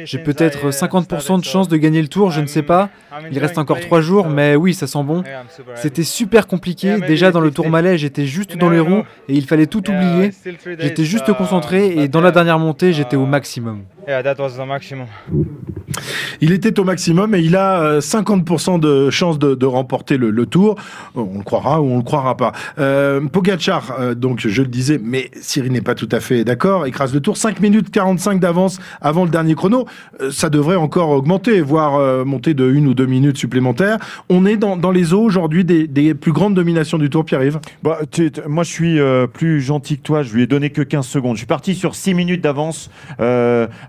J'ai 0.05 0.19
peut-être 0.19 0.69
50% 0.69 1.39
de 1.39 1.43
chance 1.43 1.67
de 1.67 1.77
gagner 1.77 2.01
le 2.01 2.07
tour, 2.07 2.29
je 2.29 2.41
ne 2.41 2.45
sais 2.45 2.61
pas. 2.61 2.89
Il 3.31 3.39
reste 3.39 3.57
encore 3.57 3.79
3 3.79 4.01
jours, 4.01 4.29
mais 4.29 4.55
oui, 4.55 4.73
ça 4.73 4.85
sent 4.85 5.03
bon. 5.03 5.23
C'était 5.73 6.03
super 6.03 6.45
compliqué. 6.45 6.97
Déjà 7.07 7.31
dans 7.31 7.39
le 7.39 7.51
tour 7.51 7.69
malais, 7.69 7.97
j'étais 7.97 8.25
juste 8.25 8.55
dans 8.57 8.69
les 8.69 8.79
roues 8.79 9.03
et 9.27 9.33
il 9.33 9.45
fallait 9.45 9.65
tout 9.65 9.89
oublier. 9.89 10.31
J'étais 10.79 11.03
juste 11.03 11.33
concentré 11.33 11.97
et 11.97 12.07
dans 12.07 12.21
la 12.21 12.31
dernière 12.31 12.59
montée, 12.59 12.93
j'étais 12.93 13.15
au 13.15 13.25
maximum. 13.25 13.83
Yeah, 14.07 14.21
that 14.21 14.35
was 14.39 14.51
the 14.57 14.67
maximum. 14.67 15.07
Il 16.41 16.51
était 16.51 16.79
au 16.79 16.83
maximum 16.83 17.33
et 17.35 17.39
il 17.39 17.55
a 17.55 17.81
euh, 17.81 17.99
50% 18.01 18.79
de 18.79 19.09
chance 19.09 19.39
de, 19.39 19.55
de 19.55 19.65
remporter 19.65 20.17
le, 20.17 20.31
le 20.31 20.45
tour. 20.45 20.75
On 21.15 21.37
le 21.37 21.43
croira 21.43 21.81
ou 21.81 21.85
on 21.85 21.97
le 21.97 22.03
croira 22.03 22.35
pas. 22.37 22.51
Euh, 22.79 23.21
Pogacar, 23.21 23.95
euh, 23.99 24.13
donc 24.15 24.45
je 24.45 24.61
le 24.61 24.67
disais, 24.67 24.99
mais 25.01 25.31
Cyril 25.41 25.71
n'est 25.71 25.81
pas 25.81 25.95
tout 25.95 26.09
à 26.11 26.19
fait 26.19 26.43
d'accord, 26.43 26.85
écrase 26.85 27.13
le 27.13 27.19
tour. 27.21 27.37
5 27.37 27.59
minutes 27.61 27.89
45 27.91 28.39
d'avance 28.39 28.79
avant 29.01 29.23
le 29.23 29.29
dernier 29.29 29.55
chrono. 29.55 29.85
Euh, 30.21 30.31
ça 30.31 30.49
devrait 30.49 30.75
encore 30.75 31.09
augmenter, 31.09 31.61
voire 31.61 31.95
euh, 31.95 32.25
monter 32.25 32.53
de 32.53 32.69
une 32.69 32.87
ou 32.87 32.93
deux 32.93 33.05
minutes 33.05 33.37
supplémentaires. 33.37 33.97
On 34.29 34.45
est 34.45 34.57
dans, 34.57 34.75
dans 34.77 34.91
les 34.91 35.13
eaux 35.13 35.21
aujourd'hui 35.21 35.63
des, 35.63 35.87
des 35.87 36.13
plus 36.13 36.33
grandes 36.33 36.55
dominations 36.55 36.97
du 36.97 37.09
tour, 37.09 37.25
Pierre-Yves? 37.25 37.59
Bah, 37.83 37.99
moi, 38.47 38.63
je 38.63 38.71
suis 38.71 38.99
euh, 38.99 39.27
plus 39.27 39.61
gentil 39.61 39.97
que 39.97 40.03
toi. 40.03 40.23
Je 40.23 40.33
lui 40.33 40.43
ai 40.43 40.47
donné 40.47 40.69
que 40.69 40.81
15 40.81 41.07
secondes. 41.07 41.35
Je 41.35 41.39
suis 41.39 41.47
parti 41.47 41.75
sur 41.75 41.95
6 41.95 42.13
minutes 42.13 42.41
d'avance 42.41 42.89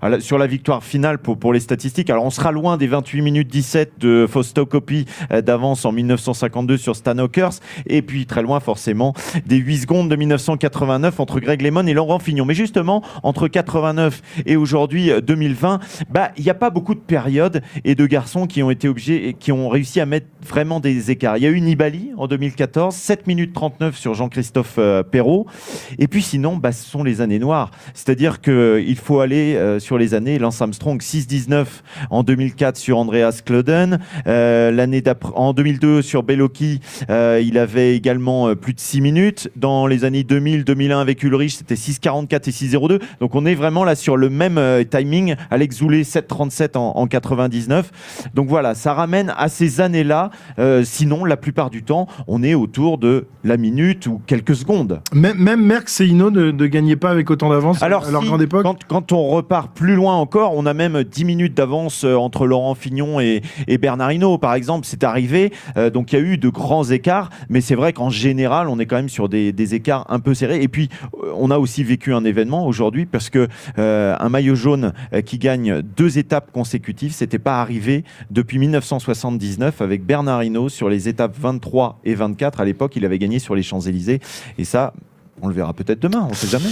euh, 0.07 0.11
la- 0.11 0.21
sur 0.21 0.39
la 0.39 0.47
victoire 0.47 0.83
finale 0.85 1.19
pour, 1.19 1.53
les 1.53 1.61
statistiques. 1.61 2.11
Alors, 2.11 2.25
on 2.25 2.31
sera 2.31 2.53
loin 2.53 2.77
des 2.77 2.87
28 2.87 3.23
minutes 3.23 3.49
17 3.49 3.93
de 3.99 4.27
Fausto 4.29 4.67
Coppi 4.67 5.05
euh, 5.33 5.43
d'avance 5.43 5.85
en 5.85 5.93
1952 5.93 6.77
sur 6.77 6.97
Stan 6.97 7.17
Hawkers. 7.19 7.53
Et 7.87 8.03
puis, 8.03 8.27
très 8.27 8.43
loin, 8.43 8.61
forcément, 8.61 9.15
des 9.47 9.57
8 9.57 9.79
secondes 9.79 10.09
de 10.09 10.17
1989 10.17 11.21
entre 11.21 11.41
Greg 11.41 11.63
Lemon 11.63 11.87
et 11.87 11.95
Laurent 11.95 12.19
Fignon. 12.19 12.45
Mais 12.45 12.55
justement, 12.55 13.03
entre 13.23 13.49
89 13.49 14.23
et 14.47 14.57
aujourd'hui, 14.57 15.11
euh, 15.11 15.21
2020, 15.21 15.81
bah, 16.11 16.31
il 16.37 16.45
n'y 16.45 16.51
a 16.51 16.55
pas 16.55 16.71
beaucoup 16.71 16.95
de 16.95 17.01
périodes 17.01 17.63
et 17.85 17.95
de 17.95 18.07
garçons 18.07 18.47
qui 18.47 18.63
ont 18.63 18.71
été 18.71 18.89
obligés 18.89 19.29
et 19.29 19.35
qui 19.35 19.53
ont 19.53 19.69
réussi 19.69 20.01
à 20.01 20.07
mettre 20.07 20.27
vraiment 20.47 20.81
des 20.81 21.11
écarts. 21.11 21.37
Il 21.37 21.43
y 21.43 21.47
a 21.47 21.51
eu 21.51 21.61
Nibali 21.61 22.11
en 22.17 22.27
2014, 22.27 22.95
7 22.95 23.27
minutes 23.27 23.53
39 23.53 23.97
sur 23.97 24.15
Jean-Christophe 24.15 24.77
euh, 24.79 25.03
Perrault. 25.03 25.47
Et 25.99 26.09
puis 26.09 26.23
sinon, 26.23 26.57
bah, 26.57 26.73
ce 26.73 26.85
sont 26.89 27.03
les 27.03 27.21
années 27.21 27.39
noires. 27.39 27.71
C'est-à-dire 27.95 28.41
qu'il 28.41 28.97
faut 28.97 29.21
aller 29.21 29.55
euh, 29.57 29.79
sur 29.79 29.96
les 29.99 30.15
années. 30.15 30.39
Lance 30.39 30.61
Armstrong, 30.61 31.01
6-19 31.01 31.67
en 32.11 32.23
2004 32.23 32.77
sur 32.77 32.99
Andreas 32.99 33.41
Klöden. 33.45 33.99
Euh, 34.27 34.71
L'année 34.71 35.01
d'après, 35.01 35.33
en 35.35 35.53
2002 35.53 36.03
sur 36.03 36.23
Bellocchi, 36.23 36.81
euh, 37.11 37.43
il 37.45 37.59
avait 37.59 37.95
également 37.97 38.49
euh, 38.49 38.55
plus 38.55 38.75
de 38.75 38.81
6 38.81 39.01
minutes. 39.01 39.51
Dans 39.57 39.87
les 39.87 40.05
années 40.05 40.23
2000-2001 40.23 41.01
avec 41.01 41.23
Ulrich, 41.23 41.57
c'était 41.57 41.75
6-44 41.75 42.49
et 42.49 42.53
6-02. 42.53 43.01
Donc 43.21 43.35
on 43.35 43.47
est 43.47 43.55
vraiment 43.55 43.85
là 43.85 43.95
sur 43.95 44.17
le 44.17 44.31
même 44.31 44.59
euh, 44.59 44.85
timing. 44.85 45.37
Alex 45.51 45.77
Zoulet, 45.79 46.03
7-37 46.03 46.77
en, 46.77 46.93
en 46.97 47.07
99. 47.07 48.31
Donc 48.35 48.49
voilà, 48.49 48.75
ça 48.75 48.95
ramène 48.95 49.33
à 49.37 49.49
ces 49.49 49.81
années-là. 49.81 50.31
Euh, 50.59 50.83
sinon, 50.85 51.25
la 51.25 51.37
plupart 51.37 51.71
du 51.71 51.83
temps, 51.83 52.07
on 52.27 52.43
est 52.43 52.55
autour 52.55 52.99
de 52.99 53.27
la 53.45 53.57
minute 53.57 54.07
ou 54.07 54.21
quelques 54.27 54.57
secondes. 54.57 55.01
Même, 55.13 55.39
même 55.39 55.65
Merckx 55.65 56.01
et 56.01 56.07
Hinault 56.07 56.31
ne, 56.31 56.51
ne 56.51 56.67
gagnaient 56.67 56.97
pas 56.97 57.11
avec 57.11 57.31
autant 57.31 57.51
d'avance 57.51 57.83
à 57.83 57.89
leur 57.89 58.05
si, 58.05 58.13
grande 58.13 58.43
époque. 58.43 58.63
Quand, 58.65 58.85
quand 58.87 59.13
on 59.13 59.29
repart 59.29 59.75
plus 59.75 59.86
loin 59.95 60.17
encore, 60.17 60.55
on 60.57 60.67
a 60.67 60.75
même 60.75 61.05
10 61.05 61.25
minutes 61.25 61.55
d'avance 61.55 62.05
euh, 62.05 62.15
entre 62.15 62.47
Laurent 62.47 62.75
Fignon 62.75 63.21
et, 63.21 63.43
Bernard 63.79 64.13
Hinault, 64.13 64.39
par 64.39 64.55
exemple. 64.55 64.87
C'est 64.87 65.05
arrivé. 65.05 65.53
Euh, 65.77 65.91
donc 65.91 66.13
il 66.13 66.17
y 66.17 66.19
a 66.19 66.23
eu 66.23 66.39
de 66.39 66.49
grands 66.49 66.85
écarts, 66.85 67.31
mais 67.49 67.61
c'est 67.61 67.75
vrai 67.75 67.93
qu'en 67.93 68.11
général, 68.11 68.69
on 68.69 68.79
est 68.79 68.87
quand 68.87 68.97
même 68.97 69.09
sur 69.09 69.29
des, 69.29 69.75
écarts 69.75 70.07
un 70.09 70.21
peu 70.21 70.35
serrés. 70.35 70.63
Et 70.63 70.69
puis, 70.69 70.89
euh, 71.23 71.33
on 71.37 71.51
a 71.51 71.59
aussi 71.59 71.85
vécu 71.85 72.15
un 72.15 72.25
événement 72.25 72.67
aujourd'hui 72.67 73.07
parce 73.07 73.31
que 73.31 73.49
un 73.77 74.29
maillot 74.29 74.55
jaune 74.55 74.93
qui 75.25 75.39
gagne 75.39 75.83
deux 75.83 76.19
étapes 76.19 76.51
consécutives, 76.53 77.13
c'était 77.13 77.39
pas 77.39 77.61
arrivé 77.61 78.05
depuis 78.31 78.59
1979 78.59 79.83
avec 79.83 80.05
Bernard 80.05 80.43
Hinault 80.43 80.69
sur 80.69 80.89
les 80.89 81.09
étapes 81.09 81.35
23 81.39 82.01
et 82.05 82.15
24. 82.15 82.61
À 82.61 82.65
l'époque, 82.65 82.97
il 82.97 83.05
avait 83.05 83.19
gagné 83.19 83.39
sur 83.39 83.55
les 83.55 83.63
Champs-Élysées. 83.63 84.21
Et 84.59 84.65
ça, 84.65 84.93
on 85.43 85.49
le 85.49 85.55
verra 85.55 85.73
peut-être 85.73 86.01
demain, 86.01 86.27
on 86.31 86.35
sait 86.35 86.47
jamais. 86.47 86.71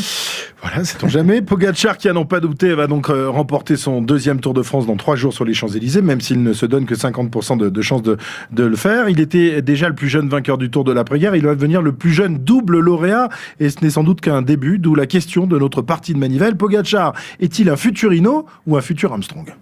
Voilà, 0.62 0.84
sait-on 0.84 1.08
jamais. 1.08 1.42
Pogacar, 1.42 1.98
qui 1.98 2.08
à 2.08 2.12
n'en 2.12 2.24
pas 2.24 2.40
douter, 2.40 2.74
va 2.74 2.86
donc 2.86 3.10
euh, 3.10 3.28
remporter 3.28 3.76
son 3.76 4.00
deuxième 4.00 4.40
Tour 4.40 4.54
de 4.54 4.62
France 4.62 4.86
dans 4.86 4.96
trois 4.96 5.16
jours 5.16 5.34
sur 5.34 5.44
les 5.44 5.54
Champs-Élysées, 5.54 6.02
même 6.02 6.20
s'il 6.20 6.42
ne 6.42 6.52
se 6.52 6.64
donne 6.64 6.86
que 6.86 6.94
50% 6.94 7.58
de, 7.58 7.68
de 7.68 7.82
chances 7.82 8.02
de, 8.02 8.16
de 8.52 8.64
le 8.64 8.76
faire. 8.76 9.08
Il 9.08 9.20
était 9.20 9.60
déjà 9.62 9.88
le 9.88 9.94
plus 9.94 10.08
jeune 10.08 10.28
vainqueur 10.28 10.58
du 10.58 10.70
Tour 10.70 10.84
de 10.84 10.92
l'après-guerre. 10.92 11.36
Il 11.36 11.44
va 11.44 11.54
devenir 11.54 11.82
le 11.82 11.92
plus 11.92 12.12
jeune 12.12 12.38
double 12.38 12.78
lauréat, 12.78 13.28
et 13.60 13.68
ce 13.68 13.82
n'est 13.82 13.90
sans 13.90 14.04
doute 14.04 14.20
qu'un 14.20 14.42
début, 14.42 14.78
d'où 14.78 14.94
la 14.94 15.06
question 15.06 15.46
de 15.46 15.58
notre 15.58 15.82
partie 15.82 16.14
de 16.14 16.18
manivelle. 16.18 16.56
Pogacar 16.56 17.12
est-il 17.40 17.68
un 17.68 17.76
futur 17.76 18.14
Hino 18.14 18.46
ou 18.66 18.76
un 18.76 18.80
futur 18.80 19.12
Armstrong? 19.12 19.54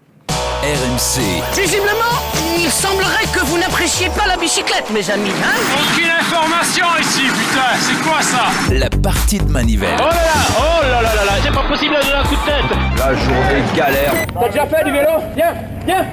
RMC, 0.63 1.21
Visiblement, 1.61 2.42
il 2.59 2.71
semblerait 2.71 3.27
que 3.33 3.41
vous 3.47 3.59
n'appréciez 3.59 4.09
pas 4.11 4.27
la 4.27 4.37
bicyclette, 4.37 4.91
mes 4.91 5.09
amis. 5.11 5.31
Hein 5.45 5.57
Aucune 5.75 6.11
information 6.11 6.87
ici, 7.01 7.23
putain, 7.23 7.73
c'est 7.81 8.03
quoi 8.03 8.23
ça 8.23 8.75
la 8.75 8.89
partie 8.91 9.39
de 9.39 9.51
manivelle. 9.51 9.97
Oh 9.99 10.03
là 10.03 10.11
là, 10.11 10.41
oh 10.59 10.83
là 10.83 11.03
là 11.03 11.15
là 11.15 11.25
là, 11.25 11.33
c'est 11.43 11.53
pas 11.53 11.69
possible 11.69 11.95
de 11.97 12.01
donner 12.01 12.15
un 12.15 12.25
coup 12.25 12.37
de 12.37 12.45
tête 12.45 12.79
La 12.99 13.15
journée 13.15 13.63
galère. 13.77 14.13
T'as 14.41 14.49
déjà 14.49 14.67
fait 14.67 14.85
du 14.85 14.93
vélo 14.93 15.11
Viens, 15.37 15.55
viens 15.87 16.07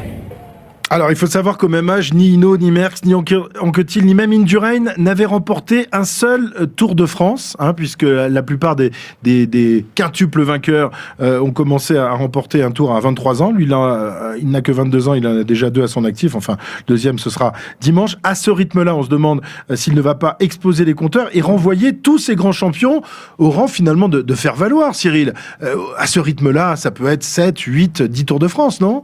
Alors, 0.92 1.12
il 1.12 1.16
faut 1.16 1.28
savoir 1.28 1.60
qu'au 1.60 1.68
même 1.68 1.88
âge, 1.92 2.16
ni 2.16 2.30
Hino, 2.30 2.58
ni 2.58 2.72
Merckx, 2.72 3.06
ni 3.06 3.14
Anquetil, 3.14 4.06
ni 4.06 4.16
même 4.16 4.34
Indurain 4.34 4.86
n'avaient 4.98 5.26
remporté 5.26 5.86
un 5.92 6.04
seul 6.04 6.52
euh, 6.60 6.66
Tour 6.66 6.96
de 6.96 7.06
France, 7.06 7.56
hein, 7.60 7.76
puisque 7.76 8.02
la 8.02 8.42
plupart 8.42 8.76
des, 8.76 8.92
des, 9.22 9.86
quintuples 9.94 10.42
vainqueurs 10.42 10.90
euh, 11.22 11.40
ont 11.42 11.52
commencé 11.52 11.96
à 11.96 12.12
remporter 12.14 12.64
un 12.64 12.72
tour 12.72 12.96
à 12.96 13.00
23 13.02 13.44
ans. 13.44 13.52
Lui, 13.52 13.68
là, 13.68 13.78
euh, 13.78 14.38
il 14.42 14.50
n'a 14.50 14.62
que 14.62 14.72
22 14.72 15.10
ans, 15.10 15.14
il 15.14 15.28
en 15.28 15.42
a 15.42 15.44
déjà 15.44 15.70
deux 15.70 15.84
à 15.84 15.88
son 15.88 16.06
actif. 16.06 16.34
Enfin, 16.34 16.58
deuxième, 16.88 17.20
ce 17.20 17.30
sera 17.30 17.54
dimanche. 17.80 18.18
À 18.24 18.34
ce 18.34 18.50
rythme-là, 18.50 18.96
on 18.96 19.04
se 19.04 19.10
demande 19.10 19.42
s'il 19.76 19.94
ne 19.94 20.02
va 20.02 20.16
pas 20.16 20.38
exploser 20.40 20.86
les 20.86 20.96
compteurs 20.96 21.30
et 21.34 21.42
renvoyer 21.42 21.98
tous 21.98 22.18
ces 22.18 22.36
grands 22.36 22.52
champions 22.52 23.04
au 23.38 23.52
rang 23.52 23.68
finalement 23.68 24.10
de, 24.10 24.34
faire 24.34 24.56
valoir, 24.56 24.96
Cyril. 24.96 25.36
à 25.98 26.08
ce 26.08 26.20
rythme-là, 26.20 26.78
ça 26.78 26.90
peut 26.90 27.08
être 27.08 27.24
7, 27.24 27.60
8, 27.60 28.02
10 28.02 28.26
Tours 28.26 28.40
de 28.40 28.48
France, 28.48 28.82
non? 28.82 29.04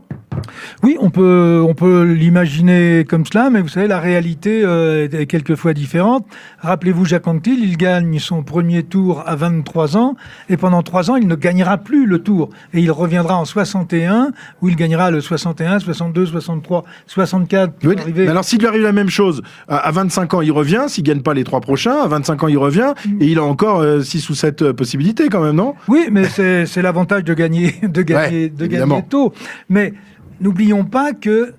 Oui, 0.84 0.98
on 1.00 1.10
peut, 1.10 1.63
on 1.68 1.74
peut 1.74 2.04
l'imaginer 2.04 3.06
comme 3.08 3.25
cela, 3.25 3.50
mais 3.50 3.62
vous 3.62 3.68
savez, 3.68 3.88
la 3.88 4.00
réalité 4.00 4.62
euh, 4.63 5.08
est 5.12 5.25
quelquefois 5.25 5.74
différente. 5.74 6.25
Rappelez-vous 6.60 7.06
Jacques 7.06 7.27
Anquetil, 7.27 7.60
il 7.63 7.77
gagne 7.77 8.20
son 8.20 8.44
premier 8.44 8.84
tour 8.84 9.24
à 9.25 9.36
23 9.36 9.98
ans, 9.98 10.15
et 10.50 10.58
pendant 10.58 10.84
3 10.84 11.12
ans, 11.12 11.15
il 11.15 11.27
ne 11.27 11.36
gagnera 11.36 11.77
plus 11.77 12.06
le 12.06 12.20
tour. 12.20 12.50
Et 12.74 12.80
il 12.80 12.92
reviendra 12.92 13.38
en 13.38 13.46
61, 13.46 14.32
où 14.62 14.70
il 14.70 14.75
gagnera 14.75 15.12
le 15.12 15.22
61, 15.22 15.80
62, 15.80 16.25
63, 16.25 16.84
64. 17.08 17.74
Oui, 17.84 17.96
mais 18.15 18.27
alors 18.27 18.44
s'il 18.44 18.60
lui 18.60 18.68
arrive 18.68 18.84
la 18.84 18.92
même 18.92 19.10
chose, 19.10 19.42
à 19.68 19.92
25 19.92 20.34
ans, 20.36 20.42
il 20.42 20.51
revient, 20.51 20.86
s'il 20.88 21.04
gagne 21.04 21.22
pas 21.22 21.34
les 21.34 21.44
trois 21.44 21.62
prochains, 21.62 22.01
à 22.04 22.08
25 22.08 22.44
ans, 22.44 22.48
il 22.48 22.58
revient, 22.58 22.94
mm. 23.08 23.22
et 23.22 23.25
il 23.25 23.39
a 23.39 23.44
encore 23.44 23.84
6 24.04 24.30
euh, 24.30 24.32
ou 24.32 24.36
7 24.36 24.62
euh, 24.62 24.74
possibilités 24.74 25.30
quand 25.30 25.42
même, 25.42 25.56
non? 25.56 25.75
Oui, 25.88 26.08
mais 26.12 26.25
c'est 26.25 26.82
l'avantage 26.82 27.24
de 27.24 27.34
gagner, 27.34 27.75
de 27.84 28.01
gagner, 28.01 28.50
de 28.50 28.65
gagner 28.65 29.04
tôt. 29.10 29.34
Mais 29.70 29.94
n'oublions 30.42 30.86
pas 30.86 31.13
que 31.13 31.54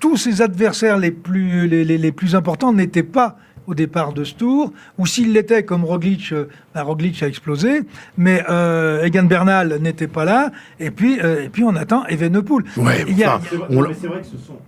tous 0.00 0.16
ses 0.16 0.42
adversaires 0.42 0.98
les 0.98 1.10
plus, 1.10 1.66
les, 1.68 2.12
plus 2.12 2.34
importants 2.34 2.72
n'étaient 2.72 3.02
pas 3.02 3.36
au 3.66 3.74
départ 3.74 4.12
de 4.12 4.22
ce 4.22 4.34
tour, 4.34 4.72
ou 4.96 5.06
s'il 5.06 5.32
l'était 5.32 5.64
comme 5.64 5.84
Roglic, 5.84 6.30
euh, 6.30 6.48
bah, 6.72 6.84
Roglic 6.84 7.20
a 7.24 7.26
explosé, 7.26 7.80
mais 8.16 8.44
euh, 8.48 9.04
Egan 9.04 9.24
Bernal 9.24 9.80
n'était 9.80 10.06
pas 10.06 10.24
là, 10.24 10.52
et 10.78 10.92
puis, 10.92 11.18
euh, 11.20 11.44
et 11.44 11.48
puis 11.48 11.64
on 11.64 11.74
attend 11.74 12.06
Evenepoel. 12.06 12.64
Ouais, 12.76 13.04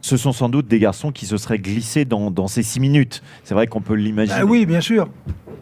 ce, 0.01 0.17
sont... 0.17 0.33
sans 0.33 0.49
doute 0.49 0.67
des 0.67 0.81
garçons 0.81 1.13
qui 1.13 1.27
se 1.27 1.37
seraient 1.37 1.61
glissés 1.61 2.05
dans, 2.05 2.49
ces 2.49 2.65
six 2.65 2.81
minutes. 2.81 3.23
C'est 3.45 3.55
vrai 3.55 3.69
qu'on 3.69 3.81
peut 3.81 3.95
l'imaginer. 3.95 4.41
Ah 4.41 4.45
oui, 4.45 4.67
bien 4.67 4.81
sûr. 4.81 5.09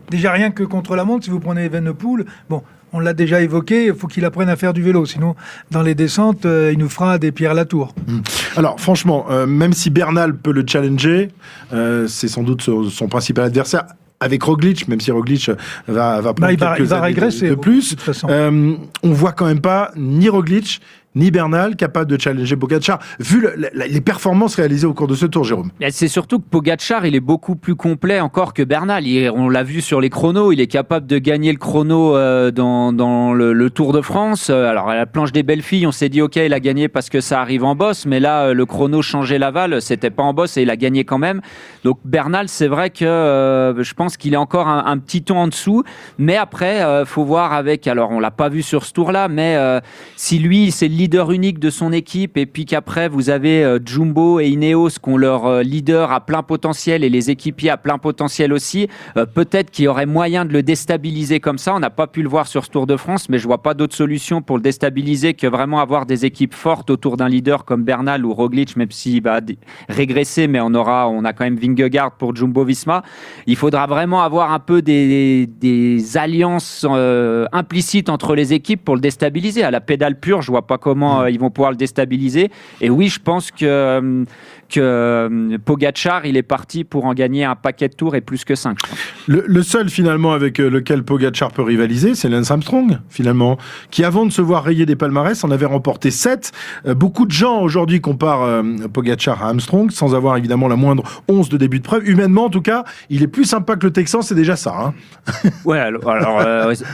Déjà 0.09 0.33
rien 0.33 0.51
que 0.51 0.63
contre 0.63 0.97
la 0.97 1.05
montre, 1.05 1.25
si 1.25 1.31
vous 1.31 1.41
prenez 1.41 1.65
Evenepoel, 1.65 2.25
bon, 2.49 2.63
on 2.93 3.01
l'a 3.01 3.13
déjà 3.13 3.41
évoqué, 3.41 3.87
il 3.87 3.95
faut 3.95 4.07
qu'il 4.07 4.25
apprenne 4.25 4.49
à 4.49 4.57
faire 4.57 4.73
du 4.73 4.83
vélo. 4.83 5.07
Sinon, 5.07 5.35
dans 5.71 5.83
les 5.83 5.95
descentes, 5.95 6.47
euh, 6.47 6.71
il 6.73 6.79
nous 6.79 6.89
fera 6.89 7.19
des 7.19 7.33
pierres 7.33 7.53
à 7.53 7.55
la 7.55 7.65
tour. 7.65 7.95
Hmm. 8.07 8.21
Alors, 8.57 8.81
franchement, 8.81 9.27
euh, 9.31 9.47
même 9.47 9.73
si 9.73 9.91
Bernal 9.91 10.37
peut 10.37 10.53
le 10.53 10.65
challenger, 10.67 11.29
euh, 11.73 12.07
c'est 12.09 12.29
sans 12.29 12.43
doute 12.43 12.63
son, 12.63 13.09
principal 13.09 13.45
adversaire 13.45 13.85
avec 14.19 14.43
Roglic, 14.43 14.89
même 14.89 15.01
si 15.01 15.11
Roglic 15.11 15.51
va, 15.87 16.21
va 16.21 16.33
prendre 16.33 16.57
bah, 16.57 16.77
il 16.79 16.85
va, 16.85 17.01
régresser 17.01 17.51
de, 17.51 17.55
plus, 17.55 17.97
on 18.29 18.79
voit 19.13 19.33
quand 19.33 19.47
même 19.47 19.61
pas 19.61 19.91
ni 19.97 20.29
Roglic 20.29 20.81
ni 21.17 21.31
Bernal 21.31 21.75
capable 21.77 22.11
de 22.11 22.21
challenger 22.21 22.57
Pogacar, 22.57 23.01
vu 23.19 23.49
les 23.75 24.01
performances 24.01 24.55
réalisées 24.55 24.87
au 24.87 24.95
cours 24.95 25.09
de 25.09 25.15
ce 25.15 25.27
tour, 25.27 25.45
Jérôme. 25.45 25.71
C'est 25.91 26.09
surtout 26.09 26.39
que 26.39 26.45
Pogacar, 26.45 27.07
il 27.07 27.17
est 27.17 27.21
beaucoup 27.21 27.57
plus 27.57 27.75
complet 27.75 28.21
encore 28.21 28.53
que 28.53 28.63
Bernal. 28.63 29.05
on 29.35 29.49
l'a 29.49 29.63
vu 29.63 29.81
sur 29.81 30.01
les 30.01 30.11
chronos, 30.11 30.53
il 30.53 30.61
est 30.61 30.67
capable 30.67 31.07
de 31.07 31.19
gagner 31.19 31.53
le 31.53 31.59
chrono 31.59 32.17
euh, 32.17 32.51
dans, 32.51 33.33
le, 33.33 33.71
Tour 33.71 33.93
de 33.93 34.01
France. 34.01 34.49
Euh, 34.49 34.69
alors, 34.69 34.89
à 34.89 34.95
la 34.95 35.07
planche 35.07 35.33
des 35.33 35.43
belles 35.43 35.63
filles, 35.63 35.87
on 35.87 35.93
s'est 35.93 36.09
dit, 36.09 36.23
OK, 36.23 36.37
il 36.37 36.53
a 36.53 36.61
gagné 36.61 36.89
parce 36.89 37.09
que 37.09 37.21
ça 37.21 37.41
arrive 37.41 37.65
en 37.65 37.75
bosse, 37.75 38.07
mais 38.07 38.21
là, 38.21 38.49
euh, 38.49 38.55
le 38.55 38.67
chrono 38.67 39.03
changeait 39.03 39.39
l'aval, 39.39 39.83
c'était 39.83 40.11
pas 40.11 40.23
en 40.23 40.35
bosse 40.35 40.57
et 40.57 40.63
il 40.63 40.71
a 40.71 40.77
gagné 40.77 41.05
quand 41.05 41.19
même. 41.19 41.41
Donc, 41.83 41.99
Bernal, 42.05 42.49
c'est 42.49 42.69
vrai 42.69 42.91
que 42.91 43.75
je 43.79 43.95
pense 43.95 44.17
qu'il 44.17 44.35
est 44.35 44.39
encore 44.39 44.69
un, 44.69 44.99
petit 44.99 45.23
ton 45.23 45.39
en 45.39 45.49
dessous, 45.49 45.83
mais 46.19 46.37
après, 46.37 47.05
faut 47.05 47.25
voir 47.25 47.53
avec, 47.53 47.87
alors 47.87 48.11
on 48.11 48.21
l'a 48.21 48.31
pas 48.31 48.49
vu 48.49 48.63
sur 48.63 48.85
ce 48.85 48.93
tour-là, 48.93 49.29
mais 49.29 49.57
si 50.17 50.39
lui, 50.39 50.71
c'est 50.71 50.89
leader 51.07 51.31
unique 51.31 51.61
de 51.61 51.71
son 51.71 51.93
équipe 51.93 52.37
et 52.37 52.47
puis 52.47 52.65
qu'après 52.65 53.09
vous 53.09 53.31
avez 53.31 53.63
euh, 53.63 53.79
Jumbo 53.85 54.41
et 54.41 54.49
Ineos 54.49 54.99
qui 55.01 55.09
ont 55.09 55.17
leur 55.17 55.47
euh, 55.47 55.63
leader 55.63 56.11
à 56.11 56.21
plein 56.21 56.43
potentiel 56.43 57.05
et 57.05 57.09
les 57.09 57.31
équipiers 57.31 57.71
à 57.71 57.77
plein 57.77 57.97
potentiel 57.97 58.53
aussi, 58.53 58.89
euh, 59.17 59.25
peut-être 59.25 59.71
qu'il 59.71 59.85
y 59.85 59.89
aurait 59.89 60.05
moyen 60.05 60.45
de 60.45 60.53
le 60.53 60.65
déstabiliser 60.65 61.39
comme 61.39 61.59
ça. 61.59 61.77
On 61.77 61.79
n'a 61.79 61.91
pas 61.91 62.09
pu 62.09 62.23
le 62.23 62.29
voir 62.29 62.49
sur 62.49 62.65
ce 62.65 62.71
Tour 62.71 62.89
de 62.89 62.97
France, 62.97 63.29
mais 63.29 63.39
je 63.39 63.47
vois 63.47 63.63
pas 63.63 63.75
d'autre 63.75 63.95
solution 63.95 64.43
pour 64.43 64.57
le 64.57 64.63
déstabiliser 64.65 65.35
que 65.35 65.47
vraiment 65.47 65.79
avoir 65.79 66.07
des 66.07 66.25
équipes 66.25 66.55
fortes 66.55 66.91
autour 66.91 67.17
d'un 67.17 67.29
leader 67.29 67.65
comme 67.65 67.85
Bernal 67.85 68.27
ou 68.27 68.35
Roglic, 68.35 68.77
même 68.77 68.91
s'il 68.91 69.23
va 69.23 69.39
régresser, 69.89 70.49
mais 70.49 70.59
on 70.61 70.75
aura, 70.75 71.09
on 71.09 71.25
a 71.25 71.33
quand 71.33 71.45
même 71.45 71.57
Vingegaard 71.57 72.17
pour 72.17 72.35
Jumbo-Visma. 72.35 73.05
Il 73.47 73.55
faudra 73.55 73.87
vraiment 73.87 74.23
avoir 74.23 74.51
un 74.51 74.59
peu 74.59 74.83
des, 74.83 75.47
alliances 76.17 76.85
implicites 77.53 78.09
entre 78.09 78.35
les 78.35 78.53
équipes 78.53 78.85
pour 78.85 78.97
le 78.97 79.01
déstabiliser. 79.01 79.63
À 79.63 79.71
la 79.71 79.81
pédale 79.81 80.19
pure, 80.19 80.43
je 80.43 80.51
vois 80.51 80.67
pas 80.67 80.79
comment 80.87 81.23
euh, 81.23 81.31
ils 81.31 81.41
vont 81.41 81.51
pouvoir 81.51 81.73
le 81.73 81.77
déstabiliser. 81.77 82.49
Et 82.81 82.91
oui, 82.91 83.09
je 83.09 83.19
pense 83.19 83.51
que, 83.51 83.65
euh, 83.65 84.25
que 84.69 84.81
euh, 84.81 85.59
Pogachar, 85.65 86.27
il 86.27 86.37
est 86.37 86.43
parti 86.43 86.85
pour 86.85 87.05
en 87.05 87.15
gagner 87.15 87.45
un 87.45 87.55
paquet 87.55 87.89
de 87.89 87.95
tours 87.95 88.15
et 88.17 88.21
plus 88.21 88.45
que 88.45 88.55
5. 88.55 88.79
Le, 89.27 89.63
seul 89.63 89.89
finalement 89.89 90.33
avec 90.33 90.59
lequel 90.59 91.03
Pogachar 91.03 91.51
peut 91.53 91.63
rivaliser, 91.63 92.15
c'est 92.15 92.29
Lance 92.29 92.51
Armstrong, 92.51 92.99
finalement, 93.09 93.59
qui 93.91 94.05
avant 94.05 94.27
de 94.27 94.31
se 94.31 94.43
voir 94.43 94.65
rayer 94.65 94.87
des 94.87 94.97
palmarès 94.97 95.43
en 95.45 95.51
avait 95.51 95.67
remporté 95.67 96.11
7. 96.11 96.53
beaucoup 96.95 97.27
de 97.27 97.33
gens 97.33 97.61
aujourd'hui 97.61 98.01
comparent 98.01 98.63
Pogachar 98.93 99.43
à 99.43 99.49
Armstrong, 99.49 99.91
sans 99.91 100.15
avoir 100.15 100.37
évidemment 100.37 100.69
la 100.69 100.77
moindre 100.77 101.03
once 101.29 101.49
de 101.49 101.57
début 101.57 101.79
de 101.79 101.85
preuve. 101.85 102.09
Humainement, 102.09 102.45
en 102.45 102.51
tout 102.51 102.63
cas, 102.63 102.85
il 103.11 103.23
est 103.23 103.29
plus 103.29 103.45
sympa 103.45 103.77
que 103.77 103.87
le 103.87 103.93
Texan, 103.93 104.23
c'est 104.23 104.35
déjà 104.35 104.57
ça. 104.57 104.75
Hein 104.79 104.95
ouais, 105.65 105.79
alors, 105.79 106.03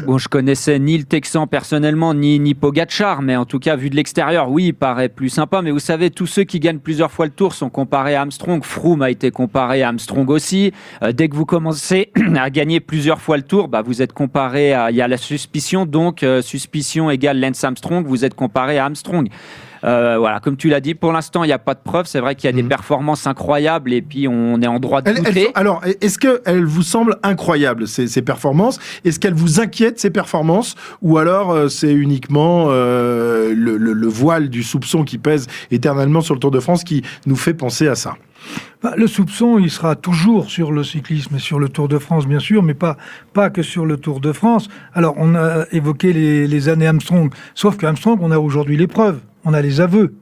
bon, 0.07 0.19
je 0.19 0.29
connaissais 0.29 0.79
ni 0.79 0.97
le 0.97 1.05
Texan 1.05 1.47
personnellement, 1.47 2.15
ni, 2.15 2.39
ni 2.39 2.55
Pogachar, 2.55 3.23
mais 3.23 3.37
en 3.37 3.45
tout 3.45 3.59
cas, 3.59 3.77
vu 3.77 3.91
de 3.91 3.97
l'extérieur, 3.97 4.51
oui, 4.51 4.67
il 4.67 4.73
paraît 4.73 5.09
plus 5.09 5.29
sympa, 5.29 5.63
mais 5.63 5.71
vous 5.71 5.79
savez, 5.79 6.11
tous 6.11 6.27
ceux 6.27 6.45
qui 6.45 6.61
gagnent 6.61 6.79
plusieurs 6.79 7.11
fois 7.11 7.27
le 7.27 7.33
tour 7.33 7.55
sont 7.55 7.62
comparés 7.71 8.15
à 8.15 8.21
Armstrong. 8.23 8.63
Froome 8.65 9.03
a 9.03 9.11
été 9.11 9.31
comparé 9.31 9.83
à 9.83 9.89
Armstrong 9.89 10.29
aussi. 10.31 10.73
Euh, 11.03 11.13
dès 11.13 11.29
que 11.29 11.37
vous 11.37 11.47
commencez 11.47 12.13
à 12.37 12.51
gagner 12.51 12.81
plusieurs 12.81 13.21
fois 13.21 13.37
le 13.37 13.43
tour, 13.43 13.69
bah, 13.69 13.83
vous 13.83 14.03
êtes 14.03 14.13
comparé 14.13 14.73
à. 14.73 14.91
Il 14.91 14.97
y 14.97 15.03
a 15.03 15.09
la 15.09 15.17
suspicion, 15.17 15.87
donc 15.87 16.23
euh, 16.23 16.43
suspicion 16.43 17.11
égale 17.11 17.41
Lance 17.41 17.65
Armstrong, 17.65 18.07
vous 18.07 18.25
êtes 18.25 18.35
comparé 18.35 18.79
à 18.79 18.85
Armstrong. 18.85 19.29
Euh, 19.85 20.17
voilà, 20.19 20.41
comme 20.41 20.57
tu 20.57 20.69
l'as 20.69 20.81
dit, 20.81 20.95
pour 20.95 21.13
l'instant, 21.13 21.45
il 21.45 21.49
n'y 21.49 21.53
a 21.53 21.59
pas 21.59 21.75
de 21.75 21.81
preuves. 21.81 22.07
C'est 22.07 22.21
vrai 22.21 22.35
qu'il 22.35 22.49
y 22.49 22.53
a 22.53 22.57
des 22.57 22.63
mhm. 22.63 22.69
performances 22.69 23.27
incroyables 23.27 23.93
et 23.93 24.03
puis 24.03 24.29
on 24.29 24.61
est 24.61 24.67
en 24.67 24.79
droit 24.79 25.03
de 25.03 25.13
douter. 25.13 25.51
alors, 25.55 25.83
est-ce 26.01 26.19
qu'elles 26.19 26.65
vous 26.65 26.83
semblent 26.83 27.19
incroyables, 27.23 27.87
ces, 27.87 28.07
ces 28.07 28.23
performances? 28.23 28.79
Est-ce 29.05 29.19
qu'elles 29.19 29.35
vous 29.35 29.61
inquiètent, 29.61 30.01
ces 30.01 30.11
performances? 30.11 30.75
Ou 31.01 31.19
alors, 31.19 31.51
euh, 31.51 31.69
c'est 31.69 31.93
uniquement 31.93 32.67
euh, 32.69 33.55
le, 33.55 33.77
le, 33.77 34.07
voile 34.07 34.49
du 34.49 34.63
soupçon 34.63 35.05
qui 35.05 35.19
pèse 35.19 35.47
éternellement 35.71 36.21
sur 36.21 36.35
le 36.35 36.41
Tour 36.41 36.51
de 36.51 36.61
France 36.61 36.85
qui 36.85 37.03
nous 37.27 37.37
fait 37.37 37.55
penser 37.55 37.89
à 37.89 37.95
ça? 37.95 38.15
Bah, 38.83 38.95
le 38.97 39.07
soupçon, 39.07 39.59
il 39.59 39.71
sera 39.71 39.95
toujours 39.95 40.51
sur 40.51 40.73
le 40.73 40.83
cyclisme 40.83 41.37
et 41.37 41.39
sur 41.39 41.59
le 41.59 41.69
Tour 41.69 41.89
de 41.89 41.99
France, 41.99 42.27
bien 42.27 42.41
sûr, 42.41 42.63
mais 42.63 42.75
pas, 42.75 42.97
pas 43.33 43.51
que 43.51 43.63
sur 43.63 43.87
le 43.87 43.97
Tour 43.97 44.21
de 44.21 44.33
France. 44.33 44.69
Alors, 44.93 45.15
on 45.17 45.35
a 45.35 45.65
évoqué 45.71 46.13
les, 46.13 46.47
les 46.47 46.69
années 46.69 46.87
Armstrong, 46.87 47.33
sauf 47.55 47.77
qu'Armstrong, 47.77 48.19
on 48.21 48.31
a 48.31 48.39
aujourd'hui 48.39 48.77
les 48.77 48.89
preuves 48.89 49.21
on 49.45 49.55
a 49.55 49.61
les 49.61 49.81
aveux. 49.81 50.15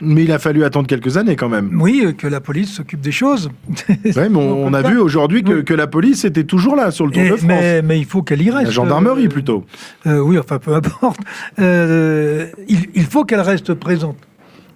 Mais 0.00 0.24
il 0.24 0.32
a 0.32 0.38
fallu 0.38 0.64
attendre 0.64 0.88
quelques 0.88 1.16
années 1.16 1.36
quand 1.36 1.48
même. 1.48 1.80
Oui, 1.80 2.14
que 2.16 2.26
la 2.26 2.40
police 2.40 2.72
s'occupe 2.72 3.00
des 3.00 3.12
choses. 3.12 3.50
Oui, 4.04 4.28
mais 4.30 4.36
on, 4.36 4.72
a 4.74 4.82
vu 4.82 4.98
aujourd'hui 4.98 5.42
que, 5.42 5.74
la 5.74 5.86
police 5.86 6.24
était 6.24 6.44
toujours 6.44 6.76
là 6.76 6.90
sur 6.90 7.06
le 7.06 7.12
Tour 7.12 7.22
de 7.22 7.36
France. 7.36 7.82
Mais, 7.84 7.98
il 7.98 8.04
faut 8.04 8.22
qu'elle 8.22 8.42
y 8.42 8.50
reste. 8.50 8.66
La 8.66 8.70
gendarmerie 8.70 9.26
euh, 9.26 9.28
plutôt. 9.28 9.64
Euh, 10.06 10.18
oui, 10.18 10.38
enfin 10.38 10.58
peu 10.58 10.74
importe. 10.74 11.20
Euh, 11.58 12.46
il, 12.68 13.04
faut 13.04 13.24
qu'elle 13.24 13.40
reste 13.40 13.74
présente. 13.74 14.16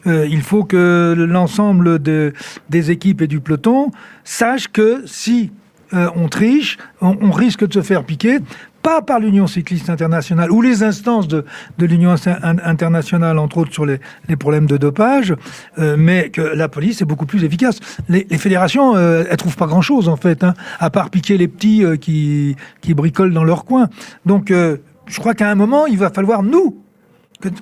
il 0.05 0.43
faut 0.43 0.64
que 0.64 1.14
l'ensemble 1.16 1.99
des 1.99 2.90
équipes 2.90 3.23
et 3.23 3.26
du 3.26 3.40
peloton 3.40 3.90
sachent 4.25 4.69
que 4.69 5.02
si 5.07 5.50
on 5.93 6.28
triche, 6.28 6.78
on, 7.00 7.31
risque 7.31 7.66
de 7.66 7.73
se 7.73 7.83
faire 7.83 8.05
piquer 8.05 8.38
pas 8.87 9.02
par 9.02 9.19
l'Union 9.19 9.49
cycliste 9.49 9.90
internationale 9.90 10.52
ou 10.52 10.62
les 10.62 10.85
instances 10.85 11.26
de, 11.26 11.45
de 11.76 11.87
l'Union 11.87 12.14
internationale, 12.75 13.37
entre 13.37 13.59
autres 13.59 13.73
sur 13.73 13.85
les, 13.85 13.99
les 14.28 14.37
problèmes 14.37 14.66
de 14.66 14.76
dopage, 14.76 15.35
euh, 15.81 15.97
mais 15.99 16.31
que 16.31 16.40
la 16.40 16.69
police 16.69 17.02
est 17.02 17.05
beaucoup 17.05 17.26
plus 17.26 17.43
efficace. 17.43 17.81
Les, 18.09 18.28
les 18.31 18.38
fédérations, 18.38 18.95
euh, 18.95 19.25
elles 19.28 19.37
trouvent 19.38 19.57
pas 19.57 19.66
grand-chose 19.66 20.09
en 20.09 20.14
fait, 20.14 20.45
hein, 20.45 20.55
à 20.78 20.90
part 20.90 21.11
piquer 21.11 21.37
les 21.37 21.49
petits 21.49 21.85
euh, 21.85 21.97
qui, 21.97 22.55
qui 22.81 22.95
bricolent 22.95 23.35
dans 23.35 23.43
leur 23.43 23.64
coin. 23.64 23.88
Donc, 24.25 24.52
euh, 24.52 24.76
je 25.07 25.19
crois 25.19 25.35
qu'à 25.35 25.50
un 25.50 25.57
moment, 25.57 25.87
il 25.87 25.99
va 25.99 26.11
falloir 26.11 26.45
nous 26.45 26.86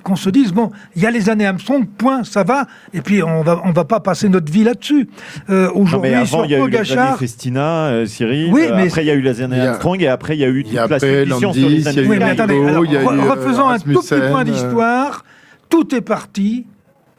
qu'on 0.03 0.15
se 0.15 0.29
dise 0.29 0.53
bon, 0.53 0.71
il 0.95 1.01
y 1.01 1.05
a 1.05 1.11
les 1.11 1.29
années 1.29 1.45
Armstrong, 1.45 1.85
point, 1.87 2.23
ça 2.23 2.43
va, 2.43 2.67
et 2.93 3.01
puis 3.01 3.21
on 3.23 3.41
va 3.41 3.61
on 3.63 3.71
va 3.71 3.85
pas 3.85 3.99
passer 3.99 4.29
notre 4.29 4.51
vie 4.51 4.63
là-dessus. 4.63 5.09
Euh, 5.49 5.69
Aujourd'hui, 5.73 6.11
il 6.11 6.51
y 6.51 6.55
a 6.55 6.59
eu 6.59 6.69
les 6.69 6.91
années 6.91 7.17
Festina, 7.17 7.87
euh, 7.87 8.05
Cyril. 8.05 8.51
Oui, 8.53 8.67
mais 8.75 8.87
après 8.87 9.03
il 9.03 9.07
y 9.07 9.11
a 9.11 9.15
eu 9.15 9.21
les 9.21 9.41
années 9.41 9.59
Armstrong 9.59 10.01
et 10.01 10.07
après 10.07 10.35
il 10.35 10.39
y 10.39 10.45
a 10.45 10.49
eu 10.49 10.63
toute 10.63 10.73
la 10.73 10.99
suspicion 10.99 11.53
sur 11.53 11.69
les 11.69 11.87
années. 11.87 12.07
Oui, 12.07 12.17
mais 12.19 12.31
attendez, 12.31 12.57
refaisons 12.57 13.67
un 13.67 13.79
tout 13.79 14.01
petit 14.01 14.29
point 14.29 14.43
d'histoire. 14.43 15.23
Tout 15.69 15.95
est 15.95 16.01
parti 16.01 16.65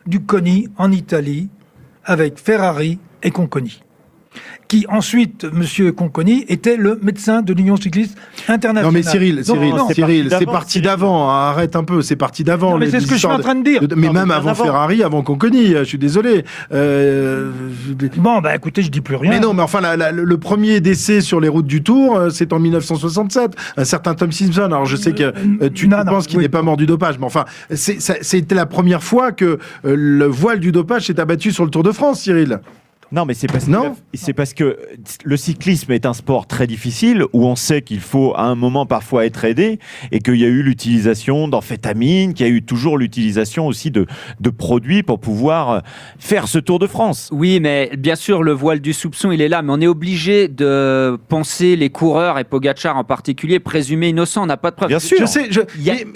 du 0.07 0.21
CONI 0.21 0.69
en 0.79 0.93
Italie 0.93 1.49
avec 2.05 2.39
Ferrari 2.39 2.99
et 3.23 3.31
Conconi 3.31 3.83
qui 4.69 4.87
ensuite, 4.89 5.47
Monsieur 5.53 5.93
Conconi, 5.93 6.45
était 6.49 6.77
le 6.77 6.99
médecin 7.03 7.43
de 7.43 7.53
l'Union 7.53 7.77
cycliste 7.77 8.17
internationale. 8.49 8.85
Non 8.85 8.93
mais 8.93 9.03
Cyril, 9.03 9.45
Cyril, 9.45 9.75
Cyril, 9.93 10.29
c'est 10.37 10.47
parti 10.47 10.81
d'avant. 10.81 11.31
Arrête 11.31 11.77
un 11.77 11.85
peu, 11.85 12.03
c'est 12.03 12.17
parti 12.17 12.45
d'avant. 12.45 12.79
Mais 12.79 12.91
c'est 12.91 13.01
ce 13.01 13.07
que 13.07 13.15
je 13.15 13.19
suis 13.19 13.27
en 13.27 13.39
train 13.39 13.55
de 13.55 13.65
dire. 13.65 13.83
mais 13.97 14.11
même 14.11 14.31
avant 14.31 14.55
Ferrari, 14.55 15.03
avant 15.03 15.23
Conconi, 15.23 15.73
je 15.73 15.85
suis 15.85 15.99
désolé. 15.99 16.45
Euh... 16.73 17.51
Bon, 18.17 18.41
bah 18.41 18.55
écoutez, 18.55 18.83
je 18.83 18.91
dis 18.91 19.01
plus 19.01 19.17
rien. 19.17 19.31
Mais 19.31 19.41
non, 19.41 19.55
mais 19.55 19.63
enfin, 19.63 19.81
le 19.97 20.37
premier 20.39 20.81
décès 20.81 21.21
sur 21.21 21.41
les 21.41 21.49
routes 21.49 21.67
du 21.67 21.83
Tour, 21.83 22.17
euh, 22.17 22.31
c'est 22.31 22.53
en 22.53 22.59
1967. 22.59 23.53
Un 23.77 23.85
certain 23.85 24.15
Tom 24.15 24.33
Simpson. 24.33 24.63
Alors 24.63 24.87
je 24.87 24.97
sais 24.97 25.13
que 25.13 25.33
euh, 25.63 25.71
tu, 25.75 25.89
penses 25.89 26.27
qu'il 26.27 26.39
n'est 26.39 26.49
pas 26.49 26.63
mort 26.63 26.77
du 26.77 26.87
dopage, 26.87 27.19
mais 27.19 27.27
enfin, 27.27 27.45
c'était 27.71 28.55
la 28.55 28.67
première 28.67 29.03
fois 29.03 29.33
que 29.33 29.45
euh, 29.45 29.59
le 29.97 30.27
voile 30.27 30.61
du 30.61 30.73
dopage 30.73 31.07
s'est 31.07 31.21
abattu 31.21 31.53
sur 31.53 31.65
le 31.65 31.71
Tour 31.71 31.83
de 31.83 31.93
France, 31.93 32.23
Cyril. 32.23 32.61
Non, 33.13 33.25
mais 33.25 33.35
c'est 33.35 33.47
parce, 33.47 33.67
que, 33.67 33.73
c'est 34.15 34.33
parce 34.33 34.53
que 34.53 34.79
le 35.25 35.37
cyclisme 35.37 35.93
est 35.93 36.07
un 36.07 36.15
sport 36.15 36.47
très 36.47 36.67
difficile 36.67 37.25
où 37.33 37.47
on 37.47 37.57
sait 37.57 37.83
qu'il 37.83 38.01
faut 38.01 38.35
à 38.35 38.43
un 38.43 38.55
moment 38.55 38.87
parfois 38.87 39.27
être 39.27 39.45
aidé 39.45 39.79
et 40.13 40.19
qu'il 40.19 40.37
y 40.37 40.45
a 40.45 40.49
eu 40.49 40.63
l'utilisation 40.63 41.49
d'amphétamines, 41.49 42.35
qu'il 42.35 42.47
y 42.47 42.49
a 42.49 42.53
eu 42.53 42.63
toujours 42.63 42.99
l'utilisation 42.99 43.67
aussi 43.67 43.91
de, 43.91 44.07
de 44.41 44.51
produits 44.51 45.03
pour 45.03 45.21
pouvoir 45.21 45.83
faire 46.19 46.49
ce 46.49 46.59
Tour 46.59 46.79
de 46.79 46.87
France. 46.87 47.29
Oui, 47.33 47.61
mais 47.61 47.93
bien 47.97 48.17
sûr, 48.17 48.43
le 48.43 48.53
voile 48.53 48.81
du 48.81 48.93
soupçon, 48.93 49.31
il 49.31 49.41
est 49.41 49.49
là, 49.49 49.63
mais 49.63 49.73
on 49.73 49.81
est 49.81 49.87
obligé 49.87 50.49
de 50.49 51.17
penser 51.29 51.77
les 51.77 51.91
coureurs 51.91 52.39
et 52.39 52.45
Pogachar 52.45 52.97
en 52.97 53.05
particulier 53.05 53.61
présumés 53.61 54.09
innocents. 54.09 54.43
On 54.43 54.47
n'a 54.47 54.57
pas 54.57 54.71
de 54.71 54.77
preuves. 54.77 54.89
Bien 54.89 54.99
sûr. 54.99 55.19
Je 55.21 55.27
sais, 55.27 55.49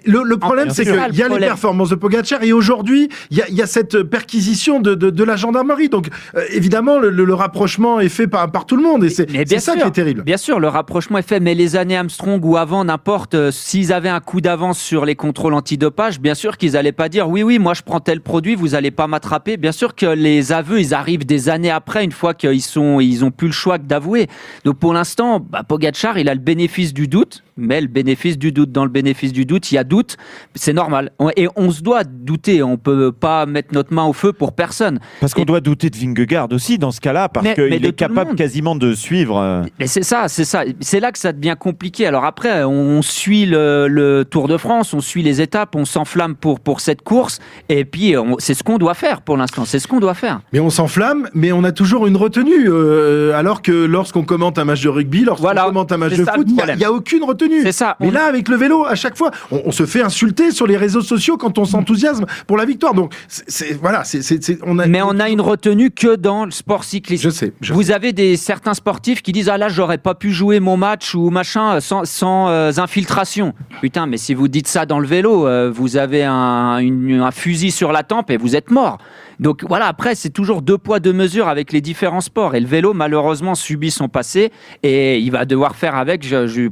le, 0.05 0.37
problème, 0.37 0.71
c'est 0.71 0.85
qu'il 0.85 0.95
y 0.95 1.23
a 1.23 1.29
les 1.29 1.39
performances 1.39 1.91
de 1.91 1.95
Pogachar 1.95 2.43
et 2.43 2.53
aujourd'hui, 2.53 3.09
il 3.31 3.39
y 3.39 3.63
a, 3.63 3.67
cette 3.67 4.03
perquisition 4.03 4.81
de, 4.81 4.95
de, 4.95 5.25
la 5.25 5.37
gendarmerie. 5.37 5.89
Donc, 5.89 6.09
euh, 6.35 6.45
évidemment, 6.51 6.80
le, 6.81 7.35
rapprochement 7.35 8.01
est 8.01 8.09
fait 8.09 8.27
par, 8.27 8.51
par 8.51 8.67
tout 8.67 8.77
le 8.77 8.83
monde. 8.83 9.05
Et 9.05 9.11
c'est 9.11 9.59
ça 9.61 9.77
qui 9.77 9.87
est 9.87 9.91
terrible. 9.91 10.23
Bien 10.23 10.37
sûr, 10.37 10.61
le 10.61 10.69
rapprochement 10.69 11.19
est 11.19 11.27
fait. 11.27 11.41
Mais 11.41 11.55
les 11.55 11.77
années 11.77 11.97
Armstrong 11.97 12.45
ou 12.45 12.57
avant, 12.57 12.85
n'importe, 12.85 13.35
euh, 13.35 13.51
s'ils 13.51 13.93
avaient 13.93 14.09
un 14.09 14.21
coup 14.21 14.41
d'avance 14.41 14.79
sur 14.79 15.05
les 15.05 15.17
contrôles 15.17 15.55
antidopage, 15.55 16.21
bien 16.21 16.35
sûr 16.35 16.57
qu'ils 16.57 16.73
n'allaient 16.73 16.93
pas 16.93 17.09
dire 17.09 17.29
oui, 17.29 17.43
oui, 17.43 17.59
moi 17.59 17.75
je 17.75 17.83
prends 17.83 18.01
tel 18.01 18.21
produit, 18.21 18.55
vous 18.55 18.69
n'allez 18.69 18.91
pas 18.91 19.07
m'attraper. 19.07 19.57
Bien 19.57 19.73
sûr 19.73 19.95
que 19.95 20.07
les 20.07 20.53
aveux, 20.53 20.81
ils 20.81 20.95
arrivent 20.95 21.27
des 21.27 21.49
années 21.49 21.71
après, 21.71 22.05
une 22.05 22.13
fois 22.13 22.35
qu'ils 22.35 22.63
sont, 22.63 23.01
ils 23.01 23.25
ont 23.25 23.31
plus 23.31 23.49
le 23.49 23.53
choix 23.53 23.79
que 23.79 23.85
d'avouer. 23.85 24.29
Donc 24.65 24.79
pour 24.79 24.93
l'instant, 24.93 25.41
bah, 25.41 25.63
Pogachar, 25.63 26.19
il 26.19 26.29
a 26.29 26.35
le 26.35 26.41
bénéfice 26.41 26.93
du 26.93 27.09
doute 27.09 27.43
mais 27.61 27.81
le 27.81 27.87
bénéfice 27.87 28.39
du 28.39 28.53
doute. 28.53 28.73
Dans 28.73 28.85
le 28.85 28.91
bénéfice 28.91 29.33
du 29.33 29.45
doute, 29.45 29.71
il 29.71 29.77
y 29.77 29.79
a 29.79 29.85
doute, 29.85 30.17
c'est 30.55 30.73
normal. 30.73 31.13
Et 31.37 31.49
on 31.57 31.71
se 31.71 31.83
doit 31.83 32.05
douter, 32.05 32.63
on 32.63 32.77
peut 32.77 33.13
pas 33.13 33.47
mettre 33.47 33.73
notre 33.73 33.93
main 33.93 34.05
au 34.05 34.13
feu 34.13 34.33
pour 34.33 34.53
personne. 34.53 34.99
Parce 35.21 35.35
qu'on 35.35 35.45
doit 35.45 35.61
douter 35.61 35.91
de 35.91 35.97
Vingegaard 35.97 36.49
aussi 36.53 36.79
dans 36.79 36.91
ce 36.91 37.01
cas-là, 37.01 37.29
parce 37.29 37.55
qu'il 37.55 37.85
est 37.85 37.93
capable 37.93 38.35
quasiment 38.35 38.75
de 38.75 38.95
suivre. 38.95 39.39
Euh, 39.39 39.63
c'est 39.87 40.03
ça, 40.03 40.29
c'est 40.29 40.45
ça. 40.45 40.65
C'est 40.81 41.01
là 41.01 41.13
que 41.13 41.19
ça 41.19 41.33
devient 41.33 41.57
compliqué. 41.59 42.07
Alors 42.07 42.25
après, 42.25 42.65
on 42.65 43.03
suit 43.03 43.47
le, 43.47 44.25
Tour 44.31 44.49
de 44.49 44.57
France, 44.57 44.95
on 44.95 45.01
suit 45.01 45.23
les 45.23 45.41
étapes, 45.41 45.75
on 45.75 45.85
s'enflamme 45.85 46.35
pour, 46.35 46.61
pour 46.61 46.81
cette 46.81 47.03
course, 47.03 47.41
et 47.69 47.85
puis 47.85 48.15
c'est 48.39 48.55
ce 48.55 48.63
qu'on 48.63 48.79
doit 48.79 48.95
faire 48.95 49.23
pour 49.23 49.37
l'instant. 49.37 49.65
C'est 49.65 49.79
ce 49.79 49.89
qu'on 49.89 50.01
doit 50.01 50.15
faire. 50.15 50.41
Mais 50.53 50.61
on 50.61 50.71
s'enflamme, 50.71 51.29
mais 51.35 51.53
on 51.53 51.65
a 51.65 51.73
toujours 51.73 52.07
une 52.07 52.17
retenue. 52.17 52.69
Euh, 52.69 53.33
alors 53.35 53.63
que 53.63 53.73
lorsqu'on 53.73 54.23
commente 54.23 54.59
un 54.59 54.65
match 54.65 54.83
de 54.83 54.89
rugby, 54.89 55.25
lorsqu'on 55.25 55.55
commente 55.55 55.93
un 55.93 55.97
match 55.97 56.17
de 56.17 56.25
foot, 56.25 56.47
il 56.49 56.77
n'y 56.77 56.85
a, 56.85 56.89
a 56.89 56.93
aucune 56.93 57.25
retenue. 57.25 57.50
C'est 57.63 57.73
ça. 57.73 57.97
Mais 58.01 58.11
là, 58.11 58.25
avec 58.25 58.49
le 58.49 58.57
vélo, 58.57 58.85
à 58.87 58.95
chaque 58.95 59.17
fois, 59.17 59.31
on, 59.51 59.71
se 59.71 59.87
fait 59.87 60.03
insulter 60.03 60.51
sur 60.51 60.67
les 60.67 60.77
réseaux 60.77 61.01
sociaux 61.01 61.37
quand 61.37 61.59
on 61.59 61.65
s'enthousiasme 61.65 62.27
pour 62.47 62.57
la 62.57 62.65
victoire. 62.65 62.95
Donc, 62.95 63.13
c'est 63.29 63.73
voilà, 63.81 64.05
c'est 64.05 64.59
on 64.65 64.79
a. 64.79 64.87
Mais 64.87 65.03
on 65.03 65.19
a 65.19 65.29
une 65.29 65.41
retenue 65.41 65.91
que 65.91 66.17
dans 66.17 66.45
le 66.45 66.51
sport 66.51 66.85
cycliste. 66.85 67.25
Je 67.25 67.31
sais. 67.31 67.53
Vous 67.71 67.91
avez 67.91 68.13
des 68.13 68.37
certains 68.37 68.75
sportifs 68.75 69.23
qui 69.23 69.33
disent 69.33 69.49
ah 69.49 69.59
là 69.59 69.69
j'aurais 69.69 69.99
pas 69.99 70.15
pu 70.15 70.31
jouer 70.31 70.61
mon 70.61 70.77
match 70.77 71.15
ou 71.15 71.31
machin 71.31 71.81
sans, 71.81 72.05
sans 72.05 72.49
euh, 72.49 72.73
infiltration. 72.77 73.55
Putain, 73.81 74.07
mais 74.07 74.17
si 74.17 74.35
vous 74.35 74.49
dites 74.49 74.69
ça 74.69 74.87
dans 74.87 74.99
le 74.99 75.07
vélo, 75.07 75.47
euh, 75.47 75.71
vous 75.73 75.97
avez 75.97 76.25
un, 76.25 76.79
un 76.79 77.31
fusil 77.31 77.71
sur 77.71 77.93
la 77.93 78.03
tempe 78.03 78.31
et 78.31 78.37
vous 78.37 78.57
êtes 78.57 78.71
mort. 78.71 78.99
Donc 79.41 79.65
voilà, 79.67 79.87
après, 79.87 80.15
c'est 80.15 80.29
toujours 80.29 80.61
deux 80.61 80.77
poids, 80.77 81.01
deux 81.01 81.15
mesures 81.15 81.49
avec 81.49 81.73
les 81.73 81.81
différents 81.81 82.21
sports. 82.21 82.55
Et 82.55 82.61
le 82.61 82.67
vélo, 82.67 82.93
malheureusement, 82.93 83.55
subit 83.55 83.91
son 83.91 84.09
passé 84.09 84.53
et 84.83 85.19
il 85.19 85.33
va 85.33 85.47
devoir 85.47 85.77
faire 85.77 85.97
avec 85.97 86.27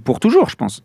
pour 0.05 0.21
toujours, 0.21 0.51
je 0.51 0.57
pense. 0.57 0.83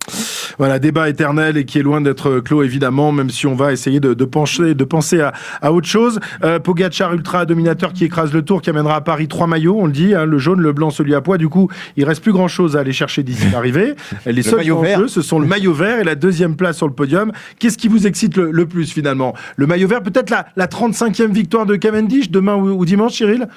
Voilà, 0.57 0.79
débat 0.79 1.09
éternel 1.09 1.57
et 1.57 1.65
qui 1.65 1.79
est 1.79 1.81
loin 1.83 1.99
d'être 1.99 2.39
clos, 2.39 2.63
évidemment, 2.63 3.11
même 3.11 3.29
si 3.29 3.47
on 3.47 3.55
va 3.55 3.73
essayer 3.73 3.99
de, 3.99 4.13
pencher, 4.25 4.75
de 4.75 4.83
penser 4.85 5.19
à, 5.61 5.73
autre 5.73 5.87
chose. 5.87 6.21
Euh, 6.43 6.57
Pogachar, 6.59 7.13
ultra 7.13 7.45
dominateur 7.45 7.91
qui 7.91 8.05
écrase 8.05 8.31
le 8.31 8.43
tour, 8.43 8.61
qui 8.61 8.69
amènera 8.69 8.95
à 8.95 9.01
Paris 9.01 9.27
trois 9.27 9.47
maillots, 9.47 9.77
on 9.77 9.87
le 9.87 9.91
dit, 9.91 10.15
hein, 10.15 10.25
le 10.25 10.37
jaune, 10.37 10.61
le 10.61 10.71
blanc, 10.71 10.89
celui 10.89 11.15
à 11.15 11.21
poids. 11.21 11.37
Du 11.37 11.49
coup, 11.49 11.69
il 11.97 12.05
reste 12.05 12.23
plus 12.23 12.31
grand 12.31 12.47
chose 12.47 12.77
à 12.77 12.79
aller 12.79 12.93
chercher 12.93 13.23
d'ici 13.23 13.47
l'arrivée. 13.51 13.95
Les 14.25 14.41
seuls 14.41 14.71
enjeux, 14.71 15.09
ce 15.09 15.21
sont 15.21 15.39
le 15.39 15.47
maillot 15.47 15.73
vert 15.73 15.99
et 15.99 16.05
la 16.05 16.15
deuxième 16.15 16.55
place 16.55 16.77
sur 16.77 16.87
le 16.87 16.93
podium. 16.93 17.33
Qu'est-ce 17.59 17.77
qui 17.77 17.89
vous 17.89 18.07
excite 18.07 18.37
le, 18.37 18.65
plus 18.65 18.89
finalement? 18.89 19.33
Le 19.57 19.67
maillot 19.67 19.89
vert, 19.89 20.01
peut-être 20.01 20.29
la, 20.29 20.45
la 20.55 20.67
35e 20.67 21.31
victoire 21.31 21.65
de 21.65 21.72
Cavendish 21.77 22.29
demain 22.29 22.55
ou, 22.55 22.85
dimanche, 22.85 23.13
Cyril 23.13 23.47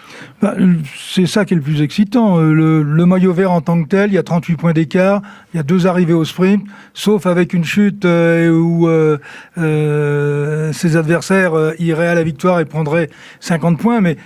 bah, 0.41 0.55
C'est 0.99 1.27
ça 1.27 1.45
qui 1.45 1.55
est 1.55 1.57
le 1.57 1.63
plus 1.63 1.83
excitant. 1.83 2.39
Euh, 2.39 2.53
le, 2.53 3.07
maillot 3.07 3.33
vert 3.33 3.53
en 3.53 3.61
tant 3.61 3.83
que 3.83 3.89
tel, 3.89 4.11
il 4.11 4.15
y 4.15 4.19
a 4.19 4.23
38 4.23 4.57
points 4.57 4.73
d'écart, 4.73 5.23
il 5.53 5.57
y 5.57 5.61
a 5.61 5.63
deux 5.63 5.87
arrivées 5.87 6.13
au 6.13 6.25
sprint, 6.25 6.65
sauf 6.93 7.27
avec 7.27 7.53
une 7.53 7.65
chute 7.65 8.05
euh, 8.05 8.51
où 8.51 8.89
euh, 8.89 10.73
ses 10.73 10.97
adversaires 10.97 11.53
iraient 11.79 12.09
à 12.09 12.15
la 12.15 12.25
victoire 12.25 12.61
et 12.61 12.65
prendraient 12.65 13.09
50 13.41 13.79
points, 13.79 14.01
mais 14.01 14.17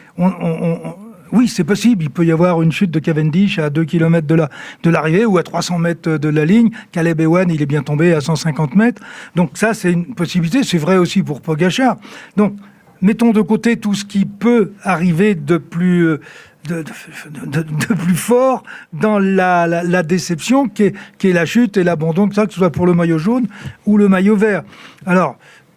oui, 1.33 1.49
c'est 1.49 1.65
possible. 1.65 2.05
Il 2.05 2.11
peut 2.11 2.25
y 2.25 2.33
avoir 2.33 2.61
une 2.63 2.73
chute 2.73 2.91
de 2.91 2.99
Cavendish 2.99 3.59
à 3.59 3.71
2 3.71 3.85
km 3.85 4.27
de 4.27 4.35
la 4.35 4.51
de 4.83 4.91
l'arrivée 4.91 5.25
ou 5.25 5.39
à 5.39 5.43
300 5.43 5.79
mètres 5.79 6.17
de 6.17 6.29
la 6.29 6.45
ligne. 6.45 6.71
Caleb 6.93 7.21
Ewan, 7.21 7.51
il 7.51 7.63
est 7.63 7.67
bien 7.67 7.83
tombé 7.83 8.13
à 8.13 8.21
150 8.21 8.75
mètres. 8.75 9.03
Donc 9.37 9.51
ça, 9.55 9.75
c'est 9.75 9.93
une 9.93 10.15
possibilité. 10.15 10.63
C'est 10.65 10.79
vrai 10.79 10.97
aussi 10.97 11.23
pour 11.23 11.41
Pogachar. 11.41 11.97
Donc 12.37 12.55
mettons 13.03 13.33
de 13.33 13.41
côté 13.41 13.77
tout 13.77 13.95
ce 13.95 14.05
qui 14.05 14.25
peut 14.25 14.73
arriver 14.83 15.35
de 15.35 15.59
plus, 15.59 16.07
euh, 16.07 16.21
de, 16.69 17.95
plus 17.95 18.15
fort 18.15 18.63
dans 18.93 19.19
la, 19.19 20.03
déception 20.03 20.69
qui 20.69 20.85
est, 20.85 20.95
qui 21.19 21.29
est, 21.31 21.33
la 21.33 21.47
chute 21.47 21.77
et 21.77 21.85
l'abandon, 21.85 22.29
que, 22.29 22.35
ça, 22.35 22.47
que 22.47 22.53
ce 22.53 22.59
soit 22.59 22.71
pour 22.71 22.87
le 22.87 22.95
maillot 22.95 23.19
jaune 23.19 23.47
ou 23.87 23.97
le 23.97 24.09
maillot 24.09 24.37
vert. 24.37 24.63
Alors, 25.07 25.37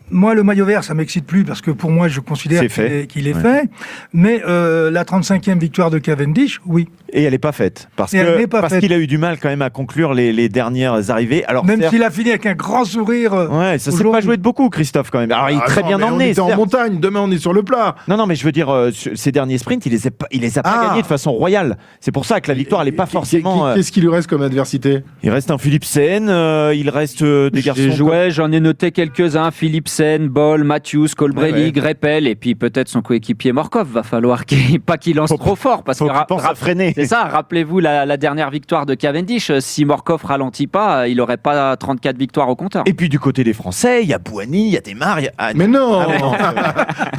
moi, 0.10 0.36
le 0.36 0.44
maillot 0.44 0.66
vert, 0.66 0.84
ça 0.84 0.94
m'excite 0.94 1.26
plus 1.26 1.44
parce 1.44 1.62
que 1.62 1.72
pour 1.72 1.90
moi, 1.90 2.08
je 2.08 2.20
considère 2.20 2.62
qu'il 3.08 3.28
est, 3.28 3.34
fait. 3.34 3.70
Mais 4.14 4.44
euh, 4.46 4.92
la 4.92 5.04
35e 5.04 5.60
victoire 5.60 5.90
de 5.90 5.98
Cavendish, 5.98 6.62
oui. 6.66 6.88
Et 7.14 7.24
elle 7.24 7.32
n'est 7.32 7.38
pas 7.38 7.52
faite 7.52 7.88
parce 7.96 8.12
qu'il 8.80 8.94
a 8.94 8.98
eu 8.98 9.08
du 9.08 9.18
mal 9.18 9.38
quand 9.40 9.50
même 9.50 9.62
à 9.62 9.70
conclure 9.70 10.14
les, 10.14 10.50
dernières 10.50 11.10
arrivées. 11.10 11.46
Alors 11.46 11.66
même 11.66 11.82
s'il 11.90 12.04
a 12.04 12.10
fini 12.10 12.30
avec 12.30 12.46
un 12.46 12.54
grand 12.54 12.86
sourire. 12.86 13.34
Euh, 13.34 13.48
ouais, 13.48 13.80
ça 13.80 13.92
s'est 13.92 14.04
pas 14.04 14.22
joué 14.22 14.38
de 14.38 14.42
beaucoup, 14.42 14.70
Christophe 14.70 15.10
quand 15.10 15.20
même. 15.20 15.32
Alors 15.32 15.50
il 15.50 15.58
est 15.58 15.62
ah 15.64 15.68
très 15.68 15.84
bien 15.84 16.02
emmené. 16.02 16.26
On 16.26 16.32
était 16.32 16.40
en 16.42 16.56
montagne. 16.56 17.00
Demain, 17.00 17.22
on 17.22 17.32
est 17.32 17.38
sur 17.38 17.54
le 17.54 17.64
plat. 17.64 17.96
Non, 18.08 18.18
non, 18.18 18.26
mais 18.26 18.36
je 18.36 18.44
veux 18.44 18.52
dire, 18.52 18.70
euh, 18.70 18.90
ces 18.92 19.32
derniers 19.32 19.58
sprints, 19.58 19.86
il 19.86 19.92
les 19.92 20.08
a 20.08 20.12
pas, 20.12 20.28
il 20.32 20.42
les 20.42 20.58
a 20.58 20.64
pas 20.64 20.80
ah. 20.82 20.88
gagnés 20.88 21.02
de 21.02 21.08
façon 21.08 21.32
royale. 21.32 21.78
C'est 22.00 22.12
pour 22.12 22.26
ça 22.26 22.42
que 22.42 22.50
la 22.50 22.56
victoire, 22.56 22.82
elle 22.82 22.90
n'est 22.90 22.96
pas 22.96 23.06
forcément. 23.06 23.74
Qu'est-ce 23.74 23.92
qu'il 23.92 24.04
lui 24.04 24.10
reste 24.10 24.28
comme 24.28 24.42
adversité? 24.42 25.04
Il 25.22 25.30
reste 25.30 25.52
un 25.52 25.58
Philippe 25.58 25.86
Sen. 25.86 26.26
il 26.74 26.90
reste 26.90 27.24
des 27.24 27.62
garçons. 27.62 28.02
Ouais, 28.02 28.32
j'en 28.32 28.52
ai 28.52 28.60
noté 28.60 28.92
quelques-uns. 28.92 29.52
Philippe 29.52 29.88
Sen, 29.88 30.28
Boll, 30.28 30.64
Matthews, 30.64 31.10
Colbrelli, 31.16 31.72
Greppel 31.72 32.28
et 32.28 32.36
puis 32.36 32.56
peut-être 32.56 32.90
son 32.90 33.02
coéquipier 33.02 33.54
Morkov. 33.54 33.88
Va 33.94 34.04
falloir 34.04 34.46
qu'il 34.46 34.82
pas 34.82 34.98
qu'il 34.98 35.18
lance 35.18 35.34
trop 35.38 35.56
fort 35.56 35.84
parce 35.84 36.00
que 36.00 36.06
freiner. 36.56 36.94
C'est 37.04 37.10
ça. 37.10 37.26
Rappelez-vous 37.26 37.80
la, 37.80 38.18
dernière 38.18 38.50
victoire 38.50 38.86
de 38.86 38.94
Cavendish. 38.94 39.52
Si 39.60 39.84
Morkov 39.84 40.24
ralentit 40.24 40.68
pas, 40.68 41.08
il 41.08 41.20
aurait 41.20 41.38
pas 41.38 41.76
34 41.76 42.18
victoires 42.18 42.48
au 42.48 42.56
compteur. 42.56 42.84
Et 42.86 42.94
puis 42.94 43.10
du 43.10 43.20
côté 43.20 43.44
des 43.44 43.52
Français, 43.52 44.04
il 44.04 44.10
y 44.10 44.14
a 44.14 44.20
Bouani, 44.20 44.68
il 44.68 44.74
y 44.74 44.78
a 44.78 44.82
Desmar. 44.82 45.20
Mais 45.56 45.68
non, 45.68 46.00
ah, 46.00 46.54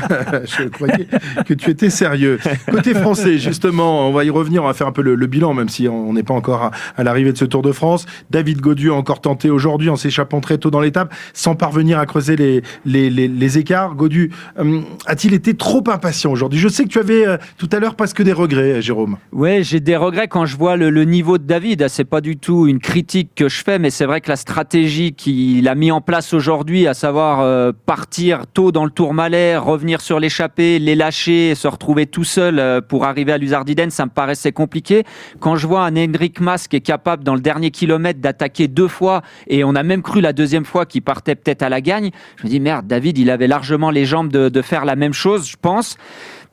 Je 0.44 0.68
croyais 0.68 1.06
que 1.46 1.52
tu 1.52 1.70
étais 1.70 1.90
sérieux. 1.90 2.38
Côté 2.70 2.94
français, 2.94 3.38
justement, 3.38 4.08
on 4.08 4.12
va 4.12 4.24
y 4.24 4.30
revenir. 4.30 4.62
On 4.62 4.66
va 4.66 4.74
faire 4.74 4.86
un 4.86 4.92
peu 4.92 5.02
le, 5.02 5.26
bilan, 5.26 5.52
même 5.52 5.68
si 5.68 5.86
on 5.86 6.12
n'est 6.14 6.22
pas 6.22 6.34
encore 6.34 6.70
à, 6.96 7.04
l'arrivée 7.04 7.32
de 7.32 7.38
ce 7.38 7.44
Tour 7.44 7.62
de 7.62 7.72
France. 7.72 8.06
David 8.30 8.60
Gaudu 8.60 8.90
a 8.90 8.94
encore 8.94 9.20
tenté 9.20 9.50
aujourd'hui 9.50 9.90
en 9.90 9.96
s'échappant 9.96 10.40
très 10.40 10.56
tôt 10.56 10.70
dans 10.70 10.80
l'étape, 10.80 11.12
sans 11.34 11.56
parvenir 11.56 11.98
à 11.98 12.06
creuser 12.06 12.36
les, 12.36 12.62
les, 13.10 13.58
écarts. 13.58 13.94
Gaudu 13.94 14.30
euh, 14.58 14.80
a-t-il 15.06 15.34
été 15.34 15.54
trop 15.54 15.84
impatient 15.88 16.30
aujourd'hui? 16.30 16.58
Je 16.58 16.68
sais 16.68 16.84
que 16.84 16.88
tu 16.88 16.98
avais 16.98 17.26
euh, 17.26 17.36
tout 17.58 17.68
à 17.72 17.78
l'heure 17.78 17.94
presque 17.94 18.22
des 18.22 18.32
regrets, 18.32 18.80
Jérôme. 18.80 19.18
Ouais, 19.32 19.62
j'ai 19.74 19.80
des 19.80 19.96
regrets 19.96 20.28
quand 20.28 20.46
je 20.46 20.56
vois 20.56 20.76
le, 20.76 21.04
niveau 21.04 21.36
de 21.36 21.42
David, 21.42 21.88
c'est 21.88 22.04
pas 22.04 22.20
du 22.20 22.36
tout 22.36 22.68
une 22.68 22.78
critique 22.78 23.32
que 23.34 23.48
je 23.48 23.64
fais, 23.64 23.80
mais 23.80 23.90
c'est 23.90 24.04
vrai 24.04 24.20
que 24.20 24.28
la 24.28 24.36
stratégie 24.36 25.14
qu'il 25.14 25.66
a 25.66 25.74
mis 25.74 25.90
en 25.90 26.00
place 26.00 26.32
aujourd'hui, 26.32 26.86
à 26.86 26.94
savoir 26.94 27.40
euh, 27.40 27.72
partir 27.84 28.46
tôt 28.46 28.70
dans 28.70 28.84
le 28.84 28.92
Tourmalet, 28.92 29.56
revenir 29.56 30.00
sur 30.00 30.20
l'échappée, 30.20 30.78
les 30.78 30.94
lâcher, 30.94 31.56
se 31.56 31.66
retrouver 31.66 32.06
tout 32.06 32.22
seul 32.22 32.60
euh, 32.60 32.80
pour 32.80 33.04
arriver 33.04 33.32
à 33.32 33.38
l'Uzardiden, 33.38 33.90
ça 33.90 34.04
me 34.04 34.12
paraissait 34.12 34.52
compliqué. 34.52 35.02
Quand 35.40 35.56
je 35.56 35.66
vois 35.66 35.82
un 35.82 35.96
Hendrik 35.96 36.38
Mas 36.38 36.68
qui 36.68 36.76
est 36.76 36.80
capable 36.80 37.24
dans 37.24 37.34
le 37.34 37.40
dernier 37.40 37.72
kilomètre 37.72 38.20
d'attaquer 38.20 38.68
deux 38.68 38.86
fois, 38.86 39.22
et 39.48 39.64
on 39.64 39.74
a 39.74 39.82
même 39.82 40.02
cru 40.02 40.20
la 40.20 40.32
deuxième 40.32 40.64
fois 40.64 40.86
qu'il 40.86 41.02
partait 41.02 41.34
peut-être 41.34 41.62
à 41.62 41.68
la 41.68 41.80
gagne, 41.80 42.12
je 42.36 42.44
me 42.44 42.48
dis 42.48 42.60
merde, 42.60 42.86
David, 42.86 43.18
il 43.18 43.28
avait 43.28 43.48
largement 43.48 43.90
les 43.90 44.04
jambes 44.04 44.30
de 44.30 44.62
faire 44.62 44.84
la 44.84 44.94
même 44.94 45.14
chose, 45.14 45.48
je 45.48 45.56
pense. 45.60 45.96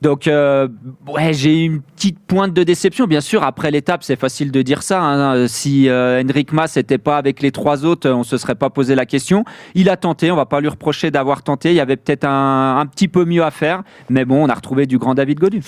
Donc, 0.01 0.27
euh, 0.27 0.67
ouais, 1.07 1.31
j'ai 1.31 1.63
une 1.63 1.81
petite 1.81 2.17
pointe 2.19 2.53
de 2.53 2.63
déception. 2.63 3.05
Bien 3.05 3.21
sûr, 3.21 3.43
après 3.43 3.69
l'étape, 3.69 4.03
c'est 4.03 4.15
facile 4.15 4.51
de 4.51 4.63
dire 4.63 4.81
ça. 4.81 4.99
Hein. 5.01 5.47
Si 5.47 5.89
euh, 5.89 6.23
Henrik 6.23 6.53
Mas 6.53 6.75
n'était 6.75 6.97
pas 6.97 7.17
avec 7.17 7.41
les 7.41 7.51
trois 7.51 7.85
autres, 7.85 8.09
on 8.09 8.23
se 8.23 8.37
serait 8.37 8.55
pas 8.55 8.71
posé 8.71 8.95
la 8.95 9.05
question. 9.05 9.45
Il 9.75 9.89
a 9.89 9.97
tenté, 9.97 10.31
on 10.31 10.35
va 10.35 10.47
pas 10.47 10.59
lui 10.59 10.69
reprocher 10.69 11.11
d'avoir 11.11 11.43
tenté. 11.43 11.69
Il 11.69 11.75
y 11.75 11.79
avait 11.79 11.97
peut-être 11.97 12.25
un, 12.25 12.79
un, 12.79 12.85
petit 12.87 13.07
peu 13.07 13.25
mieux 13.25 13.43
à 13.43 13.51
faire. 13.51 13.83
Mais 14.09 14.25
bon, 14.25 14.43
on 14.43 14.49
a 14.49 14.55
retrouvé 14.55 14.87
du 14.87 14.97
grand 14.97 15.13
David 15.13 15.39
Godu. 15.39 15.61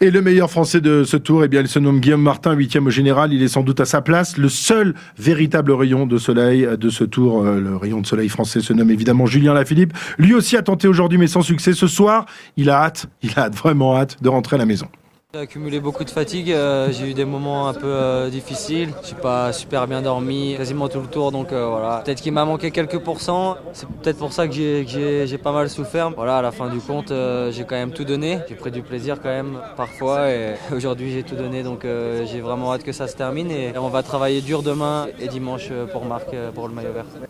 Et 0.00 0.10
le 0.10 0.20
meilleur 0.20 0.50
français 0.50 0.80
de 0.80 1.04
ce 1.04 1.16
tour, 1.16 1.44
eh 1.44 1.48
bien, 1.48 1.60
il 1.60 1.68
se 1.68 1.78
nomme 1.78 2.00
Guillaume 2.00 2.22
Martin, 2.22 2.54
huitième 2.54 2.88
au 2.88 2.90
général. 2.90 3.32
Il 3.32 3.42
est 3.42 3.48
sans 3.48 3.62
doute 3.62 3.78
à 3.78 3.84
sa 3.84 4.02
place. 4.02 4.36
Le 4.36 4.48
seul 4.48 4.94
véritable 5.16 5.70
rayon 5.70 6.06
de 6.06 6.18
soleil 6.18 6.66
de 6.76 6.88
ce 6.88 7.04
tour, 7.04 7.44
euh, 7.44 7.60
le 7.60 7.76
rayon 7.76 8.00
de 8.00 8.06
soleil 8.06 8.28
français, 8.28 8.60
se 8.60 8.72
nomme 8.72 8.90
évidemment 8.90 9.26
Julien 9.26 9.54
Lafilippe. 9.54 9.92
Lui 10.18 10.34
aussi 10.34 10.56
a 10.56 10.62
tenté 10.62 10.88
aujourd'hui, 10.88 11.18
mais 11.18 11.28
sans 11.28 11.42
succès. 11.42 11.72
Ce 11.72 11.86
soir, 11.86 12.26
il 12.56 12.68
a 12.68 12.82
hâte, 12.82 13.06
il 13.22 13.30
a 13.36 13.48
vraiment 13.48 13.75
hâte 13.96 14.22
de 14.22 14.28
rentrer 14.28 14.56
à 14.56 14.58
la 14.58 14.66
maison. 14.66 14.86
J'ai 15.34 15.40
accumulé 15.40 15.80
beaucoup 15.80 16.04
de 16.04 16.10
fatigue, 16.10 16.52
euh, 16.52 16.90
j'ai 16.92 17.10
eu 17.10 17.12
des 17.12 17.24
moments 17.24 17.68
un 17.68 17.74
peu 17.74 17.88
euh, 17.88 18.30
difficiles, 18.30 18.90
je 19.02 19.08
suis 19.08 19.16
pas 19.16 19.52
super 19.52 19.86
bien 19.86 20.00
dormi 20.00 20.54
quasiment 20.56 20.88
tout 20.88 21.00
le 21.00 21.08
tour 21.08 21.32
donc 21.32 21.52
euh, 21.52 21.66
voilà. 21.68 22.00
Peut-être 22.04 22.22
qu'il 22.22 22.32
m'a 22.32 22.44
manqué 22.44 22.70
quelques 22.70 23.00
pourcents, 23.00 23.56
c'est 23.72 23.86
peut-être 23.86 24.18
pour 24.18 24.32
ça 24.32 24.46
que 24.46 24.54
j'ai 24.54 25.38
pas 25.38 25.52
mal 25.52 25.68
souffert. 25.68 26.10
Voilà, 26.12 26.38
à 26.38 26.42
la 26.42 26.52
fin 26.52 26.70
du 26.70 26.78
compte, 26.78 27.12
j'ai 27.50 27.64
quand 27.64 27.74
même 27.74 27.90
tout 27.90 28.04
donné, 28.04 28.38
j'ai 28.48 28.54
pris 28.54 28.70
du 28.70 28.82
plaisir 28.82 29.20
quand 29.20 29.28
même 29.28 29.58
parfois 29.76 30.30
et 30.30 30.54
aujourd'hui 30.74 31.10
j'ai 31.10 31.24
tout 31.24 31.36
donné 31.36 31.62
donc 31.64 31.84
j'ai 31.84 32.40
vraiment 32.40 32.72
hâte 32.72 32.84
que 32.84 32.92
ça 32.92 33.08
se 33.08 33.16
termine 33.16 33.50
et 33.50 33.76
on 33.76 33.88
va 33.88 34.02
travailler 34.02 34.40
dur 34.40 34.62
demain 34.62 35.08
et 35.20 35.26
dimanche 35.28 35.70
pour 35.92 36.06
Marc 36.06 36.28
pour 36.54 36.68
le 36.68 36.74
maillot 36.74 36.92
vert. 36.94 37.25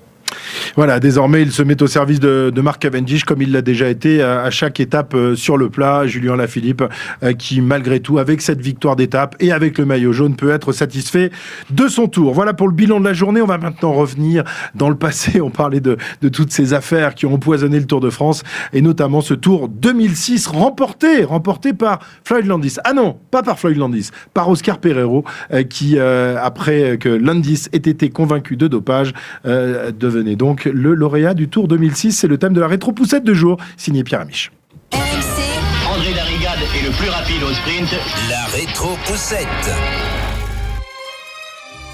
Voilà, 0.76 1.00
désormais, 1.00 1.40
il 1.40 1.52
se 1.52 1.62
met 1.62 1.82
au 1.82 1.86
service 1.86 2.20
de, 2.20 2.52
de 2.54 2.60
Marc 2.60 2.82
Cavendish, 2.82 3.24
comme 3.24 3.40
il 3.40 3.50
l'a 3.50 3.62
déjà 3.62 3.88
été 3.88 4.22
à, 4.22 4.50
chaque 4.50 4.78
étape 4.78 5.14
euh, 5.14 5.34
sur 5.34 5.56
le 5.56 5.70
plat. 5.70 6.06
Julien 6.06 6.36
Lafilippe, 6.36 6.84
euh, 7.22 7.32
qui 7.32 7.62
malgré 7.62 8.00
tout, 8.00 8.18
avec 8.18 8.42
cette 8.42 8.60
victoire 8.60 8.94
d'étape 8.94 9.36
et 9.40 9.52
avec 9.52 9.78
le 9.78 9.86
maillot 9.86 10.12
jaune, 10.12 10.36
peut 10.36 10.50
être 10.50 10.72
satisfait 10.72 11.30
de 11.70 11.88
son 11.88 12.08
tour. 12.08 12.34
Voilà 12.34 12.52
pour 12.52 12.68
le 12.68 12.74
bilan 12.74 13.00
de 13.00 13.06
la 13.06 13.14
journée. 13.14 13.40
On 13.40 13.46
va 13.46 13.56
maintenant 13.56 13.94
revenir 13.94 14.44
dans 14.74 14.90
le 14.90 14.96
passé. 14.96 15.40
On 15.40 15.48
parlait 15.48 15.80
de, 15.80 15.96
de 16.20 16.28
toutes 16.28 16.52
ces 16.52 16.74
affaires 16.74 17.14
qui 17.14 17.24
ont 17.24 17.32
empoisonné 17.32 17.80
le 17.80 17.86
Tour 17.86 18.00
de 18.00 18.10
France, 18.10 18.42
et 18.74 18.82
notamment 18.82 19.22
ce 19.22 19.32
Tour 19.32 19.70
2006 19.70 20.46
remporté, 20.46 21.24
remporté 21.24 21.72
par 21.72 22.00
Floyd 22.22 22.44
Landis. 22.44 22.74
Ah 22.84 22.92
non, 22.92 23.16
pas 23.30 23.42
par 23.42 23.58
Floyd 23.58 23.78
Landis, 23.78 24.10
par 24.34 24.50
Oscar 24.50 24.76
Pereiro, 24.76 25.24
euh, 25.54 25.62
qui, 25.62 25.98
après 25.98 26.98
que 26.98 27.08
Landis 27.08 27.68
ait 27.72 27.78
été 27.78 28.10
convaincu 28.10 28.56
de 28.56 28.68
dopage, 28.68 29.14
devenait 29.44 30.36
donc 30.36 30.65
le 30.68 30.94
lauréat 30.94 31.34
du 31.34 31.48
Tour 31.48 31.68
2006. 31.68 32.12
C'est 32.12 32.26
le 32.26 32.38
thème 32.38 32.52
de 32.52 32.60
la 32.60 32.68
rétro-poussette 32.68 33.24
de 33.24 33.34
jour, 33.34 33.58
signé 33.76 34.04
Pierre 34.04 34.20
Amiche. 34.20 34.52
André 34.92 36.12
Darrigade 36.14 36.58
est 36.78 36.84
le 36.84 36.90
plus 36.90 37.08
rapide 37.08 37.42
au 37.42 37.52
sprint. 37.52 37.94
La 38.28 38.44
rétro-poussette. 38.46 39.46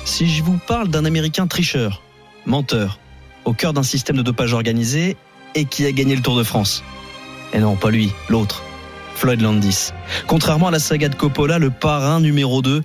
Si 0.04 0.28
je 0.28 0.42
vous 0.42 0.58
parle 0.66 0.88
d'un 0.88 1.04
Américain 1.04 1.46
tricheur, 1.46 2.02
menteur, 2.46 2.98
au 3.44 3.52
cœur 3.52 3.72
d'un 3.72 3.82
système 3.82 4.16
de 4.16 4.22
dopage 4.22 4.52
organisé 4.52 5.16
et 5.54 5.64
qui 5.64 5.86
a 5.86 5.92
gagné 5.92 6.16
le 6.16 6.22
Tour 6.22 6.36
de 6.36 6.42
France. 6.42 6.82
Et 7.52 7.58
non, 7.58 7.76
pas 7.76 7.90
lui, 7.90 8.12
l'autre, 8.28 8.62
Floyd 9.14 9.40
Landis. 9.40 9.90
Contrairement 10.26 10.68
à 10.68 10.70
la 10.70 10.78
saga 10.78 11.08
de 11.08 11.14
Coppola, 11.14 11.58
le 11.58 11.70
parrain 11.70 12.20
numéro 12.20 12.62
2 12.62 12.82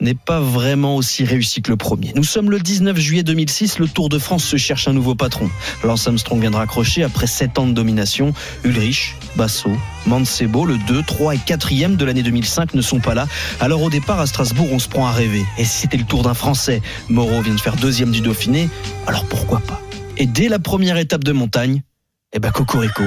n'est 0.00 0.14
pas 0.14 0.40
vraiment 0.40 0.96
aussi 0.96 1.24
réussi 1.24 1.62
que 1.62 1.70
le 1.70 1.76
premier. 1.76 2.12
Nous 2.14 2.24
sommes 2.24 2.50
le 2.50 2.60
19 2.60 2.98
juillet 2.98 3.22
2006, 3.22 3.78
le 3.78 3.88
Tour 3.88 4.08
de 4.08 4.18
France 4.18 4.44
se 4.44 4.56
cherche 4.56 4.88
un 4.88 4.92
nouveau 4.92 5.14
patron. 5.14 5.50
Lance 5.84 6.06
Armstrong 6.06 6.40
vient 6.40 6.50
de 6.50 6.56
raccrocher 6.56 7.02
après 7.02 7.26
7 7.26 7.58
ans 7.58 7.66
de 7.66 7.72
domination. 7.72 8.32
Ulrich, 8.64 9.16
Basso, 9.36 9.70
Mancebo, 10.06 10.64
le 10.64 10.78
2, 10.86 11.02
3 11.02 11.34
et 11.34 11.38
4e 11.38 11.96
de 11.96 12.04
l'année 12.04 12.22
2005 12.22 12.74
ne 12.74 12.82
sont 12.82 13.00
pas 13.00 13.14
là. 13.14 13.26
Alors 13.60 13.82
au 13.82 13.90
départ 13.90 14.20
à 14.20 14.26
Strasbourg, 14.26 14.68
on 14.72 14.78
se 14.78 14.88
prend 14.88 15.06
à 15.06 15.12
rêver. 15.12 15.44
Et 15.58 15.64
si 15.64 15.80
c'était 15.80 15.96
le 15.96 16.04
tour 16.04 16.22
d'un 16.22 16.34
Français 16.34 16.80
Moreau 17.08 17.42
vient 17.42 17.54
de 17.54 17.60
faire 17.60 17.76
deuxième 17.76 18.10
du 18.10 18.20
Dauphiné, 18.20 18.68
alors 19.06 19.24
pourquoi 19.24 19.60
pas? 19.60 19.80
Et 20.16 20.26
dès 20.26 20.48
la 20.48 20.58
première 20.58 20.96
étape 20.96 21.24
de 21.24 21.32
montagne, 21.32 21.82
eh 22.32 22.40
ben 22.40 22.50
Cocorico, 22.50 23.04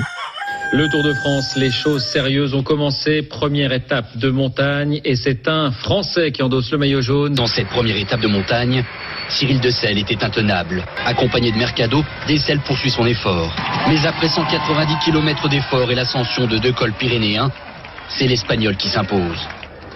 le 0.73 0.87
Tour 0.87 1.03
de 1.03 1.13
France, 1.13 1.55
les 1.57 1.69
choses 1.69 2.03
sérieuses 2.03 2.53
ont 2.53 2.63
commencé. 2.63 3.21
Première 3.21 3.73
étape 3.73 4.17
de 4.17 4.29
montagne 4.29 5.01
et 5.03 5.15
c'est 5.15 5.47
un 5.47 5.69
Français 5.71 6.31
qui 6.31 6.41
endosse 6.41 6.71
le 6.71 6.77
maillot 6.77 7.01
jaune. 7.01 7.35
Dans 7.35 7.47
cette 7.47 7.67
première 7.67 7.97
étape 7.97 8.21
de 8.21 8.27
montagne, 8.27 8.83
Cyril 9.29 9.59
Dessel 9.59 9.97
était 9.97 10.23
intenable. 10.23 10.83
Accompagné 11.05 11.51
de 11.51 11.57
Mercado, 11.57 12.03
Dessel 12.27 12.59
poursuit 12.59 12.89
son 12.89 13.05
effort. 13.05 13.53
Mais 13.89 14.05
après 14.05 14.29
190 14.29 14.95
km 15.03 15.49
d'effort 15.49 15.91
et 15.91 15.95
l'ascension 15.95 16.47
de 16.47 16.57
deux 16.57 16.73
cols 16.73 16.93
pyrénéens, 16.93 17.51
c'est 18.07 18.27
l'Espagnol 18.27 18.77
qui 18.77 18.87
s'impose. 18.87 19.47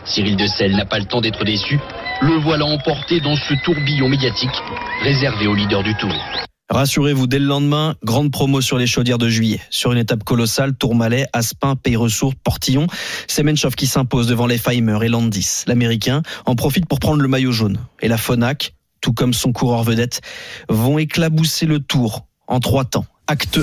Cyril 0.03 0.35
Dessel 0.35 0.75
n'a 0.75 0.85
pas 0.85 0.99
le 0.99 1.05
temps 1.05 1.21
d'être 1.21 1.45
déçu. 1.45 1.79
Le 2.21 2.33
voilà 2.33 2.65
emporté 2.65 3.21
dans 3.21 3.35
ce 3.35 3.53
tourbillon 3.63 4.09
médiatique 4.09 4.61
réservé 5.03 5.47
au 5.47 5.55
leader 5.55 5.83
du 5.83 5.95
Tour. 5.95 6.44
Rassurez-vous, 6.69 7.27
dès 7.27 7.37
le 7.37 7.45
lendemain, 7.45 7.95
grande 8.03 8.31
promo 8.31 8.59
sur 8.59 8.79
les 8.79 8.87
chaudières 8.87 9.19
de 9.19 9.29
juillet. 9.29 9.61
Sur 9.69 9.91
une 9.91 9.99
étape 9.99 10.23
colossale, 10.23 10.75
Tourmalet, 10.75 11.27
Aspin, 11.31 11.75
Pays-Ressources, 11.75 12.35
Portillon, 12.43 12.87
c'est 13.27 13.43
Menchov 13.43 13.75
qui 13.75 13.85
s'impose 13.85 14.25
devant 14.25 14.47
les 14.47 14.57
Feimer 14.57 14.97
et 15.03 15.07
Landis. 15.07 15.63
L'Américain 15.67 16.23
en 16.47 16.55
profite 16.55 16.87
pour 16.87 16.99
prendre 16.99 17.21
le 17.21 17.27
maillot 17.27 17.51
jaune. 17.51 17.77
Et 18.01 18.07
la 18.07 18.17
Fonac, 18.17 18.73
tout 18.99 19.13
comme 19.13 19.33
son 19.33 19.51
coureur 19.51 19.83
vedette, 19.83 20.21
vont 20.67 20.97
éclabousser 20.97 21.67
le 21.67 21.79
tour 21.79 22.25
en 22.47 22.59
trois 22.59 22.83
temps. 22.83 23.05
Acte 23.27 23.59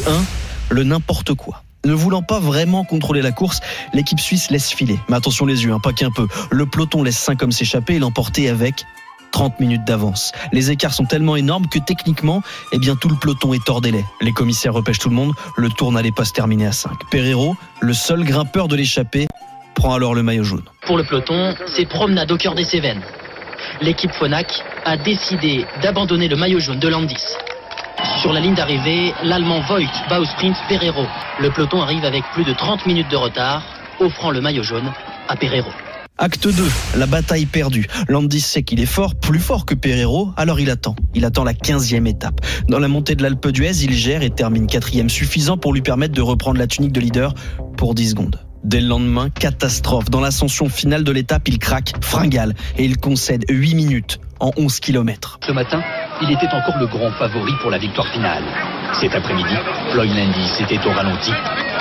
1, 0.71 0.75
le 0.75 0.85
n'importe 0.85 1.35
quoi. 1.35 1.65
Ne 1.85 1.95
voulant 1.95 2.23
pas 2.23 2.39
vraiment 2.39 2.85
contrôler 2.85 3.21
la 3.21 3.33
course, 3.33 3.61
l'équipe 3.93 4.21
suisse 4.21 4.51
laisse 4.53 4.71
filer. 4.71 4.99
Mais 5.09 5.17
attention 5.17 5.45
les 5.45 5.65
yeux, 5.65 5.73
hein, 5.73 5.81
pas 5.81 5.93
qu'un 5.93 6.13
peu. 6.13 6.29
Le 6.53 6.67
peloton 6.67 7.03
laisse 7.03 7.19
5 7.19 7.43
hommes 7.43 7.53
s'échapper 7.53 7.97
et 7.97 7.99
l'emporter 7.99 8.49
avec 8.49 8.85
30 9.33 9.59
minutes 9.61 9.85
d'avance. 9.85 10.33
Les 10.53 10.71
écarts 10.71 10.95
sont 10.95 11.05
tellement 11.05 11.37
énormes 11.37 11.67
que 11.67 11.79
techniquement, 11.79 12.43
eh 12.73 12.79
tout 12.79 13.09
le 13.09 13.17
peloton 13.17 13.55
est 13.55 13.69
hors 13.69 13.81
délai. 13.81 14.05
Les 14.21 14.33
commissaires 14.33 14.75
repêchent 14.75 14.99
tout 14.99 15.09
le 15.09 15.17
monde, 15.17 15.33
le 15.57 15.69
tour 15.71 15.91
n'allait 15.91 16.13
pas 16.13 16.25
se 16.25 16.33
terminer 16.33 16.67
à 16.67 16.73
5. 16.73 16.93
Pereiro, 17.11 17.57
le 17.81 17.95
seul 17.95 18.23
grimpeur 18.25 18.69
de 18.69 18.77
l'échappée, 18.77 19.27
prend 19.75 19.95
alors 19.95 20.15
le 20.15 20.23
maillot 20.23 20.45
jaune. 20.45 20.65
Pour 20.87 20.97
le 20.97 21.05
peloton, 21.05 21.55
c'est 21.75 21.87
promenade 21.87 22.31
au 22.31 22.37
cœur 22.37 22.55
des 22.55 22.65
Cévennes. 22.65 23.03
L'équipe 23.81 24.13
Fonac 24.13 24.63
a 24.85 24.97
décidé 24.97 25.65
d'abandonner 25.83 26.29
le 26.29 26.37
maillot 26.37 26.61
jaune 26.61 26.79
de 26.79 26.89
Landis. 26.89 27.25
Sur 28.21 28.33
la 28.33 28.41
ligne 28.41 28.55
d'arrivée, 28.55 29.15
l'Allemand 29.23 29.61
Voigt 29.61 29.81
bat 30.09 30.21
au 30.21 30.25
sprint 30.25 30.57
Pereiro. 30.69 31.07
Le 31.41 31.51
peloton 31.51 31.81
arrive 31.81 32.05
avec 32.05 32.25
plus 32.33 32.45
de 32.45 32.53
30 32.53 32.87
minutes 32.87 33.11
de 33.11 33.17
retard, 33.17 33.63
offrant 34.01 34.31
le 34.31 34.41
maillot 34.41 34.63
jaune 34.63 34.93
à 35.29 35.37
Pereiro. 35.37 35.71
Acte 36.19 36.47
2, 36.47 36.63
la 36.99 37.07
bataille 37.07 37.47
perdue. 37.47 37.87
Landis 38.07 38.43
sait 38.43 38.63
qu'il 38.63 38.81
est 38.81 38.87
fort, 38.87 39.15
plus 39.15 39.39
fort 39.39 39.65
que 39.65 39.75
Pereiro, 39.75 40.33
alors 40.37 40.61
il 40.61 40.71
attend. 40.71 40.95
Il 41.15 41.25
attend 41.25 41.43
la 41.43 41.55
15e 41.55 42.07
étape. 42.07 42.41
Dans 42.69 42.79
la 42.79 42.89
montée 42.89 43.15
de 43.15 43.23
l'Alpe 43.23 43.49
d'Huez, 43.49 43.83
il 43.83 43.95
gère 43.95 44.23
et 44.23 44.31
termine 44.31 44.67
quatrième, 44.67 45.09
suffisant 45.09 45.57
pour 45.57 45.73
lui 45.73 45.81
permettre 45.81 46.15
de 46.15 46.21
reprendre 46.21 46.59
la 46.59 46.67
tunique 46.67 46.93
de 46.93 47.01
leader 47.01 47.35
pour 47.79 47.95
10 47.95 48.11
secondes. 48.11 48.41
Dès 48.63 48.81
le 48.81 48.89
lendemain, 48.89 49.31
catastrophe. 49.31 50.11
Dans 50.11 50.21
l'ascension 50.21 50.69
finale 50.69 51.03
de 51.03 51.11
l'étape, 51.11 51.49
il 51.49 51.59
craque, 51.59 51.95
fringale, 52.05 52.55
et 52.77 52.85
il 52.85 52.99
concède 52.99 53.45
8 53.49 53.75
minutes 53.75 54.21
en 54.39 54.51
11 54.57 54.81
km. 54.81 55.41
Ce 55.45 55.53
matin, 55.53 55.83
il 56.21 56.31
était 56.31 56.47
encore 56.47 56.79
le 56.79 56.87
grand 56.87 57.11
favori 57.13 57.53
pour 57.63 57.71
la 57.71 57.79
victoire 57.79 58.07
finale. 58.13 58.45
Cet 59.01 59.15
après-midi, 59.15 59.55
Floyd 59.93 60.11
Landis 60.15 60.63
était 60.63 60.87
au 60.87 60.93
ralenti. 60.93 61.33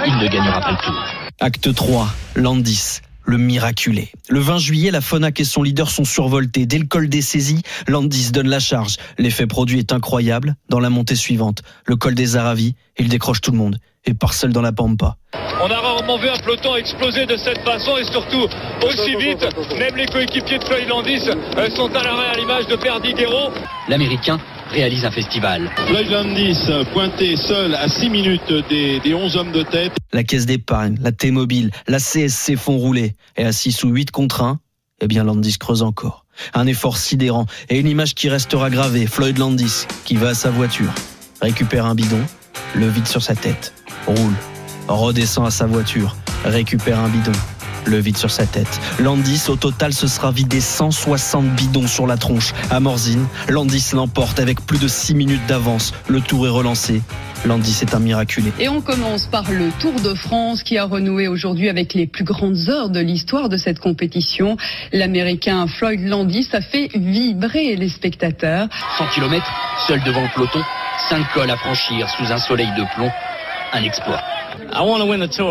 Il 0.07 0.17
ne 0.17 0.27
gagnera 0.29 0.61
pas 0.61 0.71
le 0.71 0.77
tour. 0.77 1.05
Acte 1.41 1.75
3, 1.75 2.07
Landis 2.35 3.01
le 3.23 3.37
miraculé. 3.37 4.11
Le 4.29 4.39
20 4.39 4.57
juillet, 4.57 4.91
la 4.91 5.01
Fonac 5.01 5.39
et 5.39 5.43
son 5.43 5.63
leader 5.63 5.89
sont 5.89 6.05
survoltés. 6.05 6.65
Dès 6.65 6.79
le 6.79 6.85
col 6.85 7.09
des 7.09 7.21
saisies, 7.21 7.61
Landis 7.87 8.31
donne 8.31 8.47
la 8.47 8.59
charge. 8.59 8.97
L'effet 9.17 9.47
produit 9.47 9.79
est 9.79 9.91
incroyable. 9.91 10.55
Dans 10.69 10.79
la 10.79 10.89
montée 10.89 11.15
suivante, 11.15 11.61
le 11.85 11.95
col 11.95 12.15
des 12.15 12.35
Aravis, 12.35 12.75
il 12.97 13.09
décroche 13.09 13.41
tout 13.41 13.51
le 13.51 13.57
monde 13.57 13.77
et 14.05 14.13
part 14.13 14.33
seul 14.33 14.51
dans 14.51 14.61
la 14.61 14.71
pampa. 14.71 15.15
On 15.61 15.69
a 15.69 15.79
rarement 15.79 16.17
vu 16.17 16.27
un 16.27 16.37
peloton 16.37 16.75
exploser 16.75 17.25
de 17.25 17.37
cette 17.37 17.59
façon 17.59 17.97
et 17.97 18.05
surtout 18.05 18.47
aussi 18.83 19.15
vite. 19.15 19.45
Même 19.77 19.95
les 19.95 20.07
coéquipiers 20.07 20.57
de 20.57 20.63
Floyd 20.65 20.87
Landis 20.87 21.29
euh, 21.29 21.69
sont 21.75 21.93
à 21.95 22.03
l'arrêt 22.03 22.29
à 22.33 22.37
l'image 22.37 22.67
de 22.67 22.75
Perdiguero. 22.75 23.51
L'Américain 23.87 24.39
réalise 24.71 25.05
un 25.05 25.11
festival. 25.11 25.69
Floyd 25.87 26.09
Landis 26.09 26.57
pointé 26.93 27.35
seul 27.35 27.75
à 27.75 27.87
6 27.87 28.09
minutes 28.09 28.53
des, 28.69 28.99
des 28.99 29.13
11 29.13 29.37
hommes 29.37 29.51
de 29.51 29.63
tête. 29.63 29.93
La 30.13 30.23
caisse 30.23 30.45
d'épargne, 30.45 30.97
la 31.01 31.11
T-Mobile, 31.11 31.71
la 31.87 31.99
CSC 31.99 32.55
font 32.55 32.77
rouler. 32.77 33.15
Et 33.37 33.43
à 33.43 33.51
6 33.51 33.83
ou 33.83 33.89
8 33.89 34.11
contre 34.11 34.41
1, 34.41 34.59
eh 35.01 35.07
bien 35.07 35.23
Landis 35.23 35.57
creuse 35.57 35.81
encore. 35.81 36.25
Un 36.53 36.67
effort 36.67 36.97
sidérant 36.97 37.45
et 37.69 37.79
une 37.79 37.87
image 37.87 38.15
qui 38.15 38.29
restera 38.29 38.69
gravée. 38.69 39.07
Floyd 39.07 39.37
Landis 39.37 39.85
qui 40.05 40.15
va 40.15 40.29
à 40.29 40.33
sa 40.33 40.49
voiture, 40.49 40.91
récupère 41.41 41.85
un 41.85 41.95
bidon, 41.95 42.21
le 42.75 42.87
vide 42.87 43.07
sur 43.07 43.21
sa 43.21 43.35
tête, 43.35 43.73
roule, 44.07 44.33
redescend 44.87 45.45
à 45.45 45.51
sa 45.51 45.65
voiture, 45.65 46.15
récupère 46.45 46.99
un 46.99 47.09
bidon, 47.09 47.31
le 47.85 47.97
vide 47.97 48.17
sur 48.17 48.31
sa 48.31 48.45
tête. 48.45 48.79
Landis, 48.99 49.43
au 49.49 49.55
total, 49.55 49.93
se 49.93 50.07
sera 50.07 50.31
vidé 50.31 50.61
160 50.61 51.45
bidons 51.55 51.87
sur 51.87 52.07
la 52.07 52.17
tronche. 52.17 52.53
À 52.69 52.79
Morzine, 52.79 53.25
Landis 53.49 53.89
l'emporte 53.93 54.39
avec 54.39 54.61
plus 54.65 54.79
de 54.79 54.87
6 54.87 55.15
minutes 55.15 55.45
d'avance. 55.47 55.93
Le 56.07 56.21
tour 56.21 56.45
est 56.47 56.51
relancé. 56.51 57.01
Landis 57.45 57.79
est 57.81 57.95
un 57.95 57.99
miraculé. 57.99 58.51
Et 58.59 58.69
on 58.69 58.81
commence 58.81 59.25
par 59.25 59.51
le 59.51 59.69
Tour 59.79 59.99
de 59.99 60.13
France 60.13 60.63
qui 60.63 60.77
a 60.77 60.85
renoué 60.85 61.27
aujourd'hui 61.27 61.69
avec 61.69 61.93
les 61.93 62.05
plus 62.05 62.23
grandes 62.23 62.69
heures 62.69 62.89
de 62.89 62.99
l'histoire 62.99 63.49
de 63.49 63.57
cette 63.57 63.79
compétition. 63.79 64.57
L'Américain 64.91 65.65
Floyd 65.67 66.01
Landis 66.05 66.49
a 66.53 66.61
fait 66.61 66.89
vibrer 66.93 67.75
les 67.75 67.89
spectateurs. 67.89 68.67
100 68.97 69.07
km, 69.15 69.45
seul 69.87 70.03
devant 70.03 70.21
le 70.21 70.29
peloton, 70.35 70.61
5 71.09 71.33
cols 71.33 71.49
à 71.49 71.57
franchir 71.57 72.07
sous 72.09 72.31
un 72.31 72.37
soleil 72.37 72.69
de 72.77 72.83
plomb. 72.95 73.09
Un 73.73 73.83
exploit. 73.83 74.21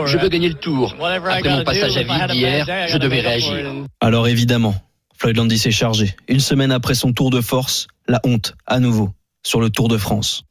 Je 0.07 0.19
veux 0.19 0.29
gagner 0.29 0.49
le 0.49 0.55
tour. 0.55 0.95
Après 1.01 1.49
mon 1.49 1.65
passage 1.65 1.97
à 1.97 2.03
vide 2.03 2.31
d'hier, 2.31 2.67
je 2.89 2.99
devais 2.99 3.21
réagir. 3.21 3.67
Alors 4.01 4.29
évidemment, 4.29 4.75
Floyd 5.17 5.37
Landis 5.37 5.63
est 5.67 5.71
chargé. 5.71 6.15
Une 6.29 6.41
semaine 6.41 6.73
après 6.73 6.95
son 6.95 7.13
tour 7.13 7.31
de 7.31 7.41
force, 7.41 7.89
la 8.09 8.21
honte, 8.25 8.55
à 8.67 8.81
nouveau, 8.81 9.11
sur 9.43 9.61
le 9.61 9.71
Tour 9.71 9.89
de 9.89 9.99
France. 9.99 10.45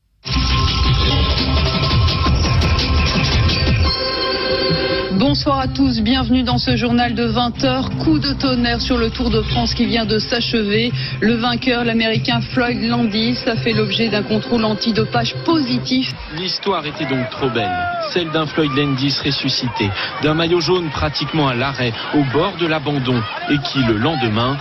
Bonsoir 5.30 5.60
à 5.60 5.68
tous, 5.68 6.02
bienvenue 6.02 6.42
dans 6.42 6.58
ce 6.58 6.76
journal 6.76 7.14
de 7.14 7.28
20h. 7.28 8.00
Coup 8.00 8.18
de 8.18 8.34
tonnerre 8.34 8.82
sur 8.82 8.98
le 8.98 9.12
Tour 9.12 9.30
de 9.30 9.44
France 9.44 9.76
qui 9.76 9.86
vient 9.86 10.08
de 10.08 10.18
s'achever. 10.18 10.92
Le 11.22 11.36
vainqueur, 11.36 11.86
l'Américain 11.86 12.42
Floyd 12.42 12.82
Landis, 12.82 13.38
a 13.46 13.56
fait 13.56 13.74
l'objet 13.74 14.10
d'un 14.10 14.24
contrôle 14.24 14.66
antidopage 14.66 15.36
positif. 15.46 16.12
L'histoire 16.36 16.84
était 16.88 17.06
donc 17.06 17.30
trop 17.30 17.48
belle. 17.52 17.70
Celle 18.12 18.32
d'un 18.32 18.48
Floyd 18.48 18.72
Landis 18.76 19.20
ressuscité, 19.24 19.92
d'un 20.24 20.34
maillot 20.34 20.62
jaune 20.62 20.90
pratiquement 20.90 21.48
à 21.48 21.54
l'arrêt, 21.54 21.94
au 22.16 22.24
bord 22.34 22.58
de 22.60 22.66
l'abandon, 22.66 23.22
et 23.52 23.60
qui, 23.60 23.84
le 23.84 23.98
lendemain, 23.98 24.58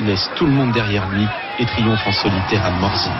laisse 0.00 0.30
tout 0.36 0.46
le 0.46 0.52
monde 0.52 0.72
derrière 0.72 1.08
lui 1.10 1.26
et 1.58 1.66
triomphe 1.66 2.06
en 2.06 2.12
solitaire 2.12 2.64
à 2.64 2.70
Morzine. 2.70 3.12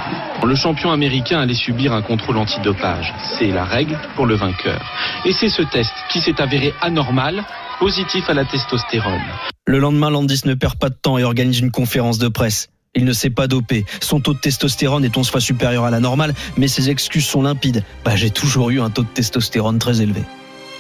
Le 0.45 0.55
champion 0.55 0.91
américain 0.91 1.41
allait 1.41 1.55
subir 1.55 1.93
un 1.93 2.03
contrôle 2.03 2.39
antidopage. 2.39 3.15
C'est 3.39 3.49
la 3.49 3.65
règle 3.65 3.99
pour 4.17 4.27
le 4.27 4.35
vainqueur. 4.35 4.81
Et 5.25 5.33
c'est 5.33 5.49
ce 5.49 5.63
test 5.63 5.93
qui 6.11 6.21
s'est 6.21 6.41
avéré 6.41 6.75
anormal, 6.81 7.45
positif 7.79 8.29
à 8.29 8.35
la 8.35 8.45
testostérone. 8.45 9.21
Le 9.67 9.79
lendemain, 9.79 10.11
Landis 10.11 10.43
ne 10.45 10.55
perd 10.55 10.77
pas 10.77 10.89
de 10.89 10.95
temps 10.95 11.19
et 11.19 11.25
organise 11.25 11.61
une 11.61 11.71
conférence 11.71 12.19
de 12.19 12.29
presse. 12.29 12.69
Il 12.95 13.05
ne 13.05 13.13
s'est 13.13 13.31
pas 13.31 13.47
dopé. 13.47 13.87
Son 14.01 14.21
taux 14.21 14.35
de 14.35 14.39
testostérone 14.39 15.05
est 15.05 15.17
11 15.17 15.31
fois 15.31 15.41
supérieur 15.41 15.85
à 15.85 15.91
la 15.91 16.01
normale, 16.01 16.35
mais 16.59 16.69
ses 16.69 16.91
excuses 16.91 17.27
sont 17.27 17.43
limpides. 17.43 17.85
Bah, 18.05 18.17
j'ai 18.17 18.31
toujours 18.31 18.71
eu 18.71 18.81
un 18.81 18.91
taux 18.91 19.03
de 19.03 19.09
testostérone 19.09 19.79
très 19.79 20.03
élevé. 20.03 20.23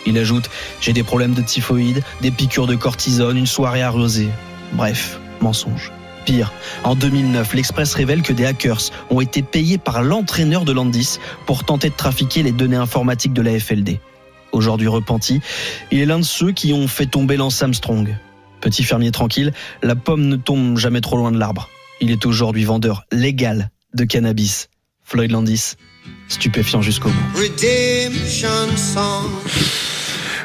Il 0.05 0.18
ajoute 0.18 0.50
J'ai 0.81 0.92
des 0.92 1.05
problèmes 1.05 1.33
de 1.33 1.42
typhoïde, 1.42 2.02
des 2.20 2.31
piqûres 2.31 2.66
de 2.66 2.74
cortisone, 2.74 3.38
une 3.38 3.46
soirée 3.46 3.83
arrosée. 3.83 4.28
Bref, 4.72 5.20
mensonge. 5.42 5.92
Pire, 6.24 6.52
en 6.85 6.94
2009, 6.94 7.55
l'Express 7.55 7.94
révèle 7.94 8.22
que 8.22 8.33
des 8.33 8.46
hackers 8.46 8.90
ont 9.11 9.20
été 9.20 9.42
payés 9.42 9.78
par 9.78 10.02
l'entraîneur 10.02 10.64
de 10.64 10.72
Landis 10.72 11.18
pour 11.46 11.64
tenter 11.64 11.90
de 11.90 11.94
trafiquer 11.94 12.42
les 12.42 12.52
données 12.52 12.76
informatiques 12.76 13.33
de 13.33 13.42
la 13.42 13.59
FLD. 13.59 13.98
Aujourd'hui 14.52 14.88
repenti, 14.88 15.40
il 15.90 16.00
est 16.00 16.07
l'un 16.07 16.18
de 16.18 16.24
ceux 16.24 16.52
qui 16.52 16.72
ont 16.72 16.87
fait 16.87 17.07
tomber 17.07 17.37
Lance 17.37 17.62
Armstrong. 17.62 18.16
Petit 18.61 18.85
fermier 18.85 19.11
tranquille, 19.11 19.52
la 19.83 19.96
pomme 19.96 20.28
ne 20.28 20.37
tombe 20.37 20.78
jamais 20.78 21.00
trop 21.00 21.16
loin 21.16 21.33
de 21.33 21.38
l'arbre. 21.38 21.68
Il 22.00 22.11
est 22.11 22.24
aujourd'hui 22.26 22.64
vendeur 22.64 23.05
légal 23.11 23.70
de 23.94 24.05
cannabis. 24.05 24.68
Floyd 25.02 25.33
Landis, 25.33 25.74
stupéfiant 26.28 26.83
jusqu'au 26.83 27.09
bout. 27.09 27.40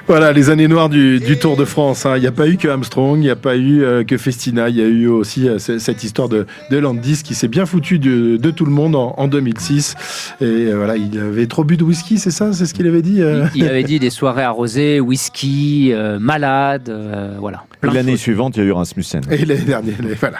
Voilà, 0.07 0.31
les 0.31 0.49
années 0.49 0.69
noires 0.69 0.87
du, 0.87 1.19
du 1.19 1.37
Tour 1.37 1.57
de 1.57 1.65
France. 1.65 2.05
hein. 2.05 2.13
Il 2.15 2.21
n'y 2.21 2.27
a 2.27 2.31
pas 2.31 2.47
eu 2.47 2.55
que 2.55 2.69
Armstrong, 2.69 3.17
il 3.17 3.23
n'y 3.23 3.29
a 3.29 3.35
pas 3.35 3.57
eu 3.57 3.83
euh, 3.83 4.05
que 4.05 4.17
Festina, 4.17 4.69
il 4.69 4.77
y 4.77 4.81
a 4.81 4.85
eu 4.85 5.07
aussi 5.07 5.49
euh, 5.49 5.57
cette 5.59 6.01
histoire 6.01 6.29
de, 6.29 6.45
de 6.71 6.77
Landis 6.77 7.23
qui 7.25 7.35
s'est 7.35 7.49
bien 7.49 7.65
foutu 7.65 7.99
de, 7.99 8.37
de 8.37 8.51
tout 8.51 8.63
le 8.63 8.71
monde 8.71 8.95
en, 8.95 9.15
en 9.17 9.27
2006. 9.27 9.95
Et 10.39 10.45
euh, 10.45 10.75
voilà, 10.77 10.95
il 10.95 11.19
avait 11.19 11.47
trop 11.47 11.65
bu 11.65 11.75
de 11.75 11.83
whisky, 11.83 12.19
c'est 12.19 12.31
ça 12.31 12.53
C'est 12.53 12.65
ce 12.65 12.73
qu'il 12.73 12.87
avait 12.87 13.01
dit 13.01 13.21
euh? 13.21 13.47
Il 13.53 13.67
avait 13.67 13.83
dit 13.83 13.99
des 13.99 14.09
soirées 14.09 14.43
arrosées, 14.43 15.01
whisky, 15.01 15.89
euh, 15.91 16.19
malade, 16.19 16.87
euh, 16.87 17.35
voilà. 17.39 17.65
L'année 17.83 18.15
suivante, 18.15 18.55
il 18.55 18.63
y 18.63 18.65
a 18.65 18.67
eu 18.67 18.71
Rasmussen. 18.71 19.21
Et 19.29 19.43
l'année 19.45 19.61
dernière, 19.61 19.95
voilà. 20.21 20.37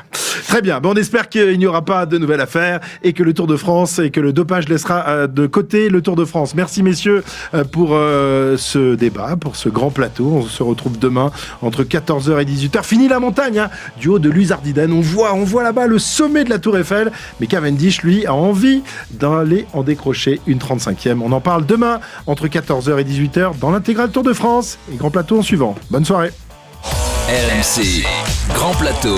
Très 0.47 0.61
bien. 0.61 0.79
Bon, 0.79 0.91
on 0.91 0.95
espère 0.95 1.29
qu'il 1.29 1.57
n'y 1.57 1.65
aura 1.65 1.83
pas 1.83 2.05
de 2.05 2.17
nouvelles 2.17 2.41
affaires 2.41 2.79
et 3.03 3.13
que 3.13 3.23
le 3.23 3.33
Tour 3.33 3.47
de 3.47 3.57
France 3.57 3.99
et 3.99 4.11
que 4.11 4.19
le 4.19 4.33
dopage 4.33 4.67
laissera 4.69 5.07
euh, 5.07 5.27
de 5.27 5.47
côté 5.47 5.89
le 5.89 6.01
Tour 6.01 6.15
de 6.15 6.25
France. 6.25 6.55
Merci 6.55 6.83
messieurs 6.83 7.23
euh, 7.53 7.63
pour 7.63 7.89
euh, 7.91 8.57
ce 8.57 8.95
débat, 8.95 9.35
pour 9.35 9.55
ce 9.55 9.69
grand 9.69 9.89
plateau. 9.89 10.25
On 10.25 10.41
se 10.43 10.63
retrouve 10.63 10.97
demain 10.99 11.31
entre 11.61 11.83
14h 11.83 12.41
et 12.41 12.45
18h. 12.45 12.83
Fini 12.83 13.07
la 13.07 13.19
montagne, 13.19 13.59
hein, 13.59 13.69
du 13.99 14.09
haut 14.09 14.19
de 14.19 14.29
l'Uzardiden. 14.29 14.91
On 14.91 15.01
voit, 15.01 15.33
on 15.33 15.43
voit 15.43 15.63
là-bas 15.63 15.87
le 15.87 15.99
sommet 15.99 16.43
de 16.43 16.49
la 16.49 16.59
Tour 16.59 16.77
Eiffel. 16.77 17.11
Mais 17.39 17.47
Cavendish, 17.47 18.01
lui, 18.03 18.25
a 18.25 18.33
envie 18.33 18.83
d'aller 19.11 19.65
en 19.73 19.83
décrocher 19.83 20.41
une 20.47 20.59
35e. 20.59 21.19
On 21.21 21.31
en 21.31 21.41
parle 21.41 21.65
demain 21.65 21.99
entre 22.25 22.47
14h 22.47 22.99
et 22.99 23.03
18h 23.03 23.59
dans 23.59 23.71
l'intégral 23.71 24.09
Tour 24.09 24.23
de 24.23 24.33
France 24.33 24.77
et 24.91 24.95
grand 24.95 25.11
plateau 25.11 25.39
en 25.39 25.41
suivant. 25.41 25.75
Bonne 25.89 26.05
soirée. 26.05 26.31
RMC, 27.27 28.05
Grand 28.53 28.73
Plateau. 28.75 29.17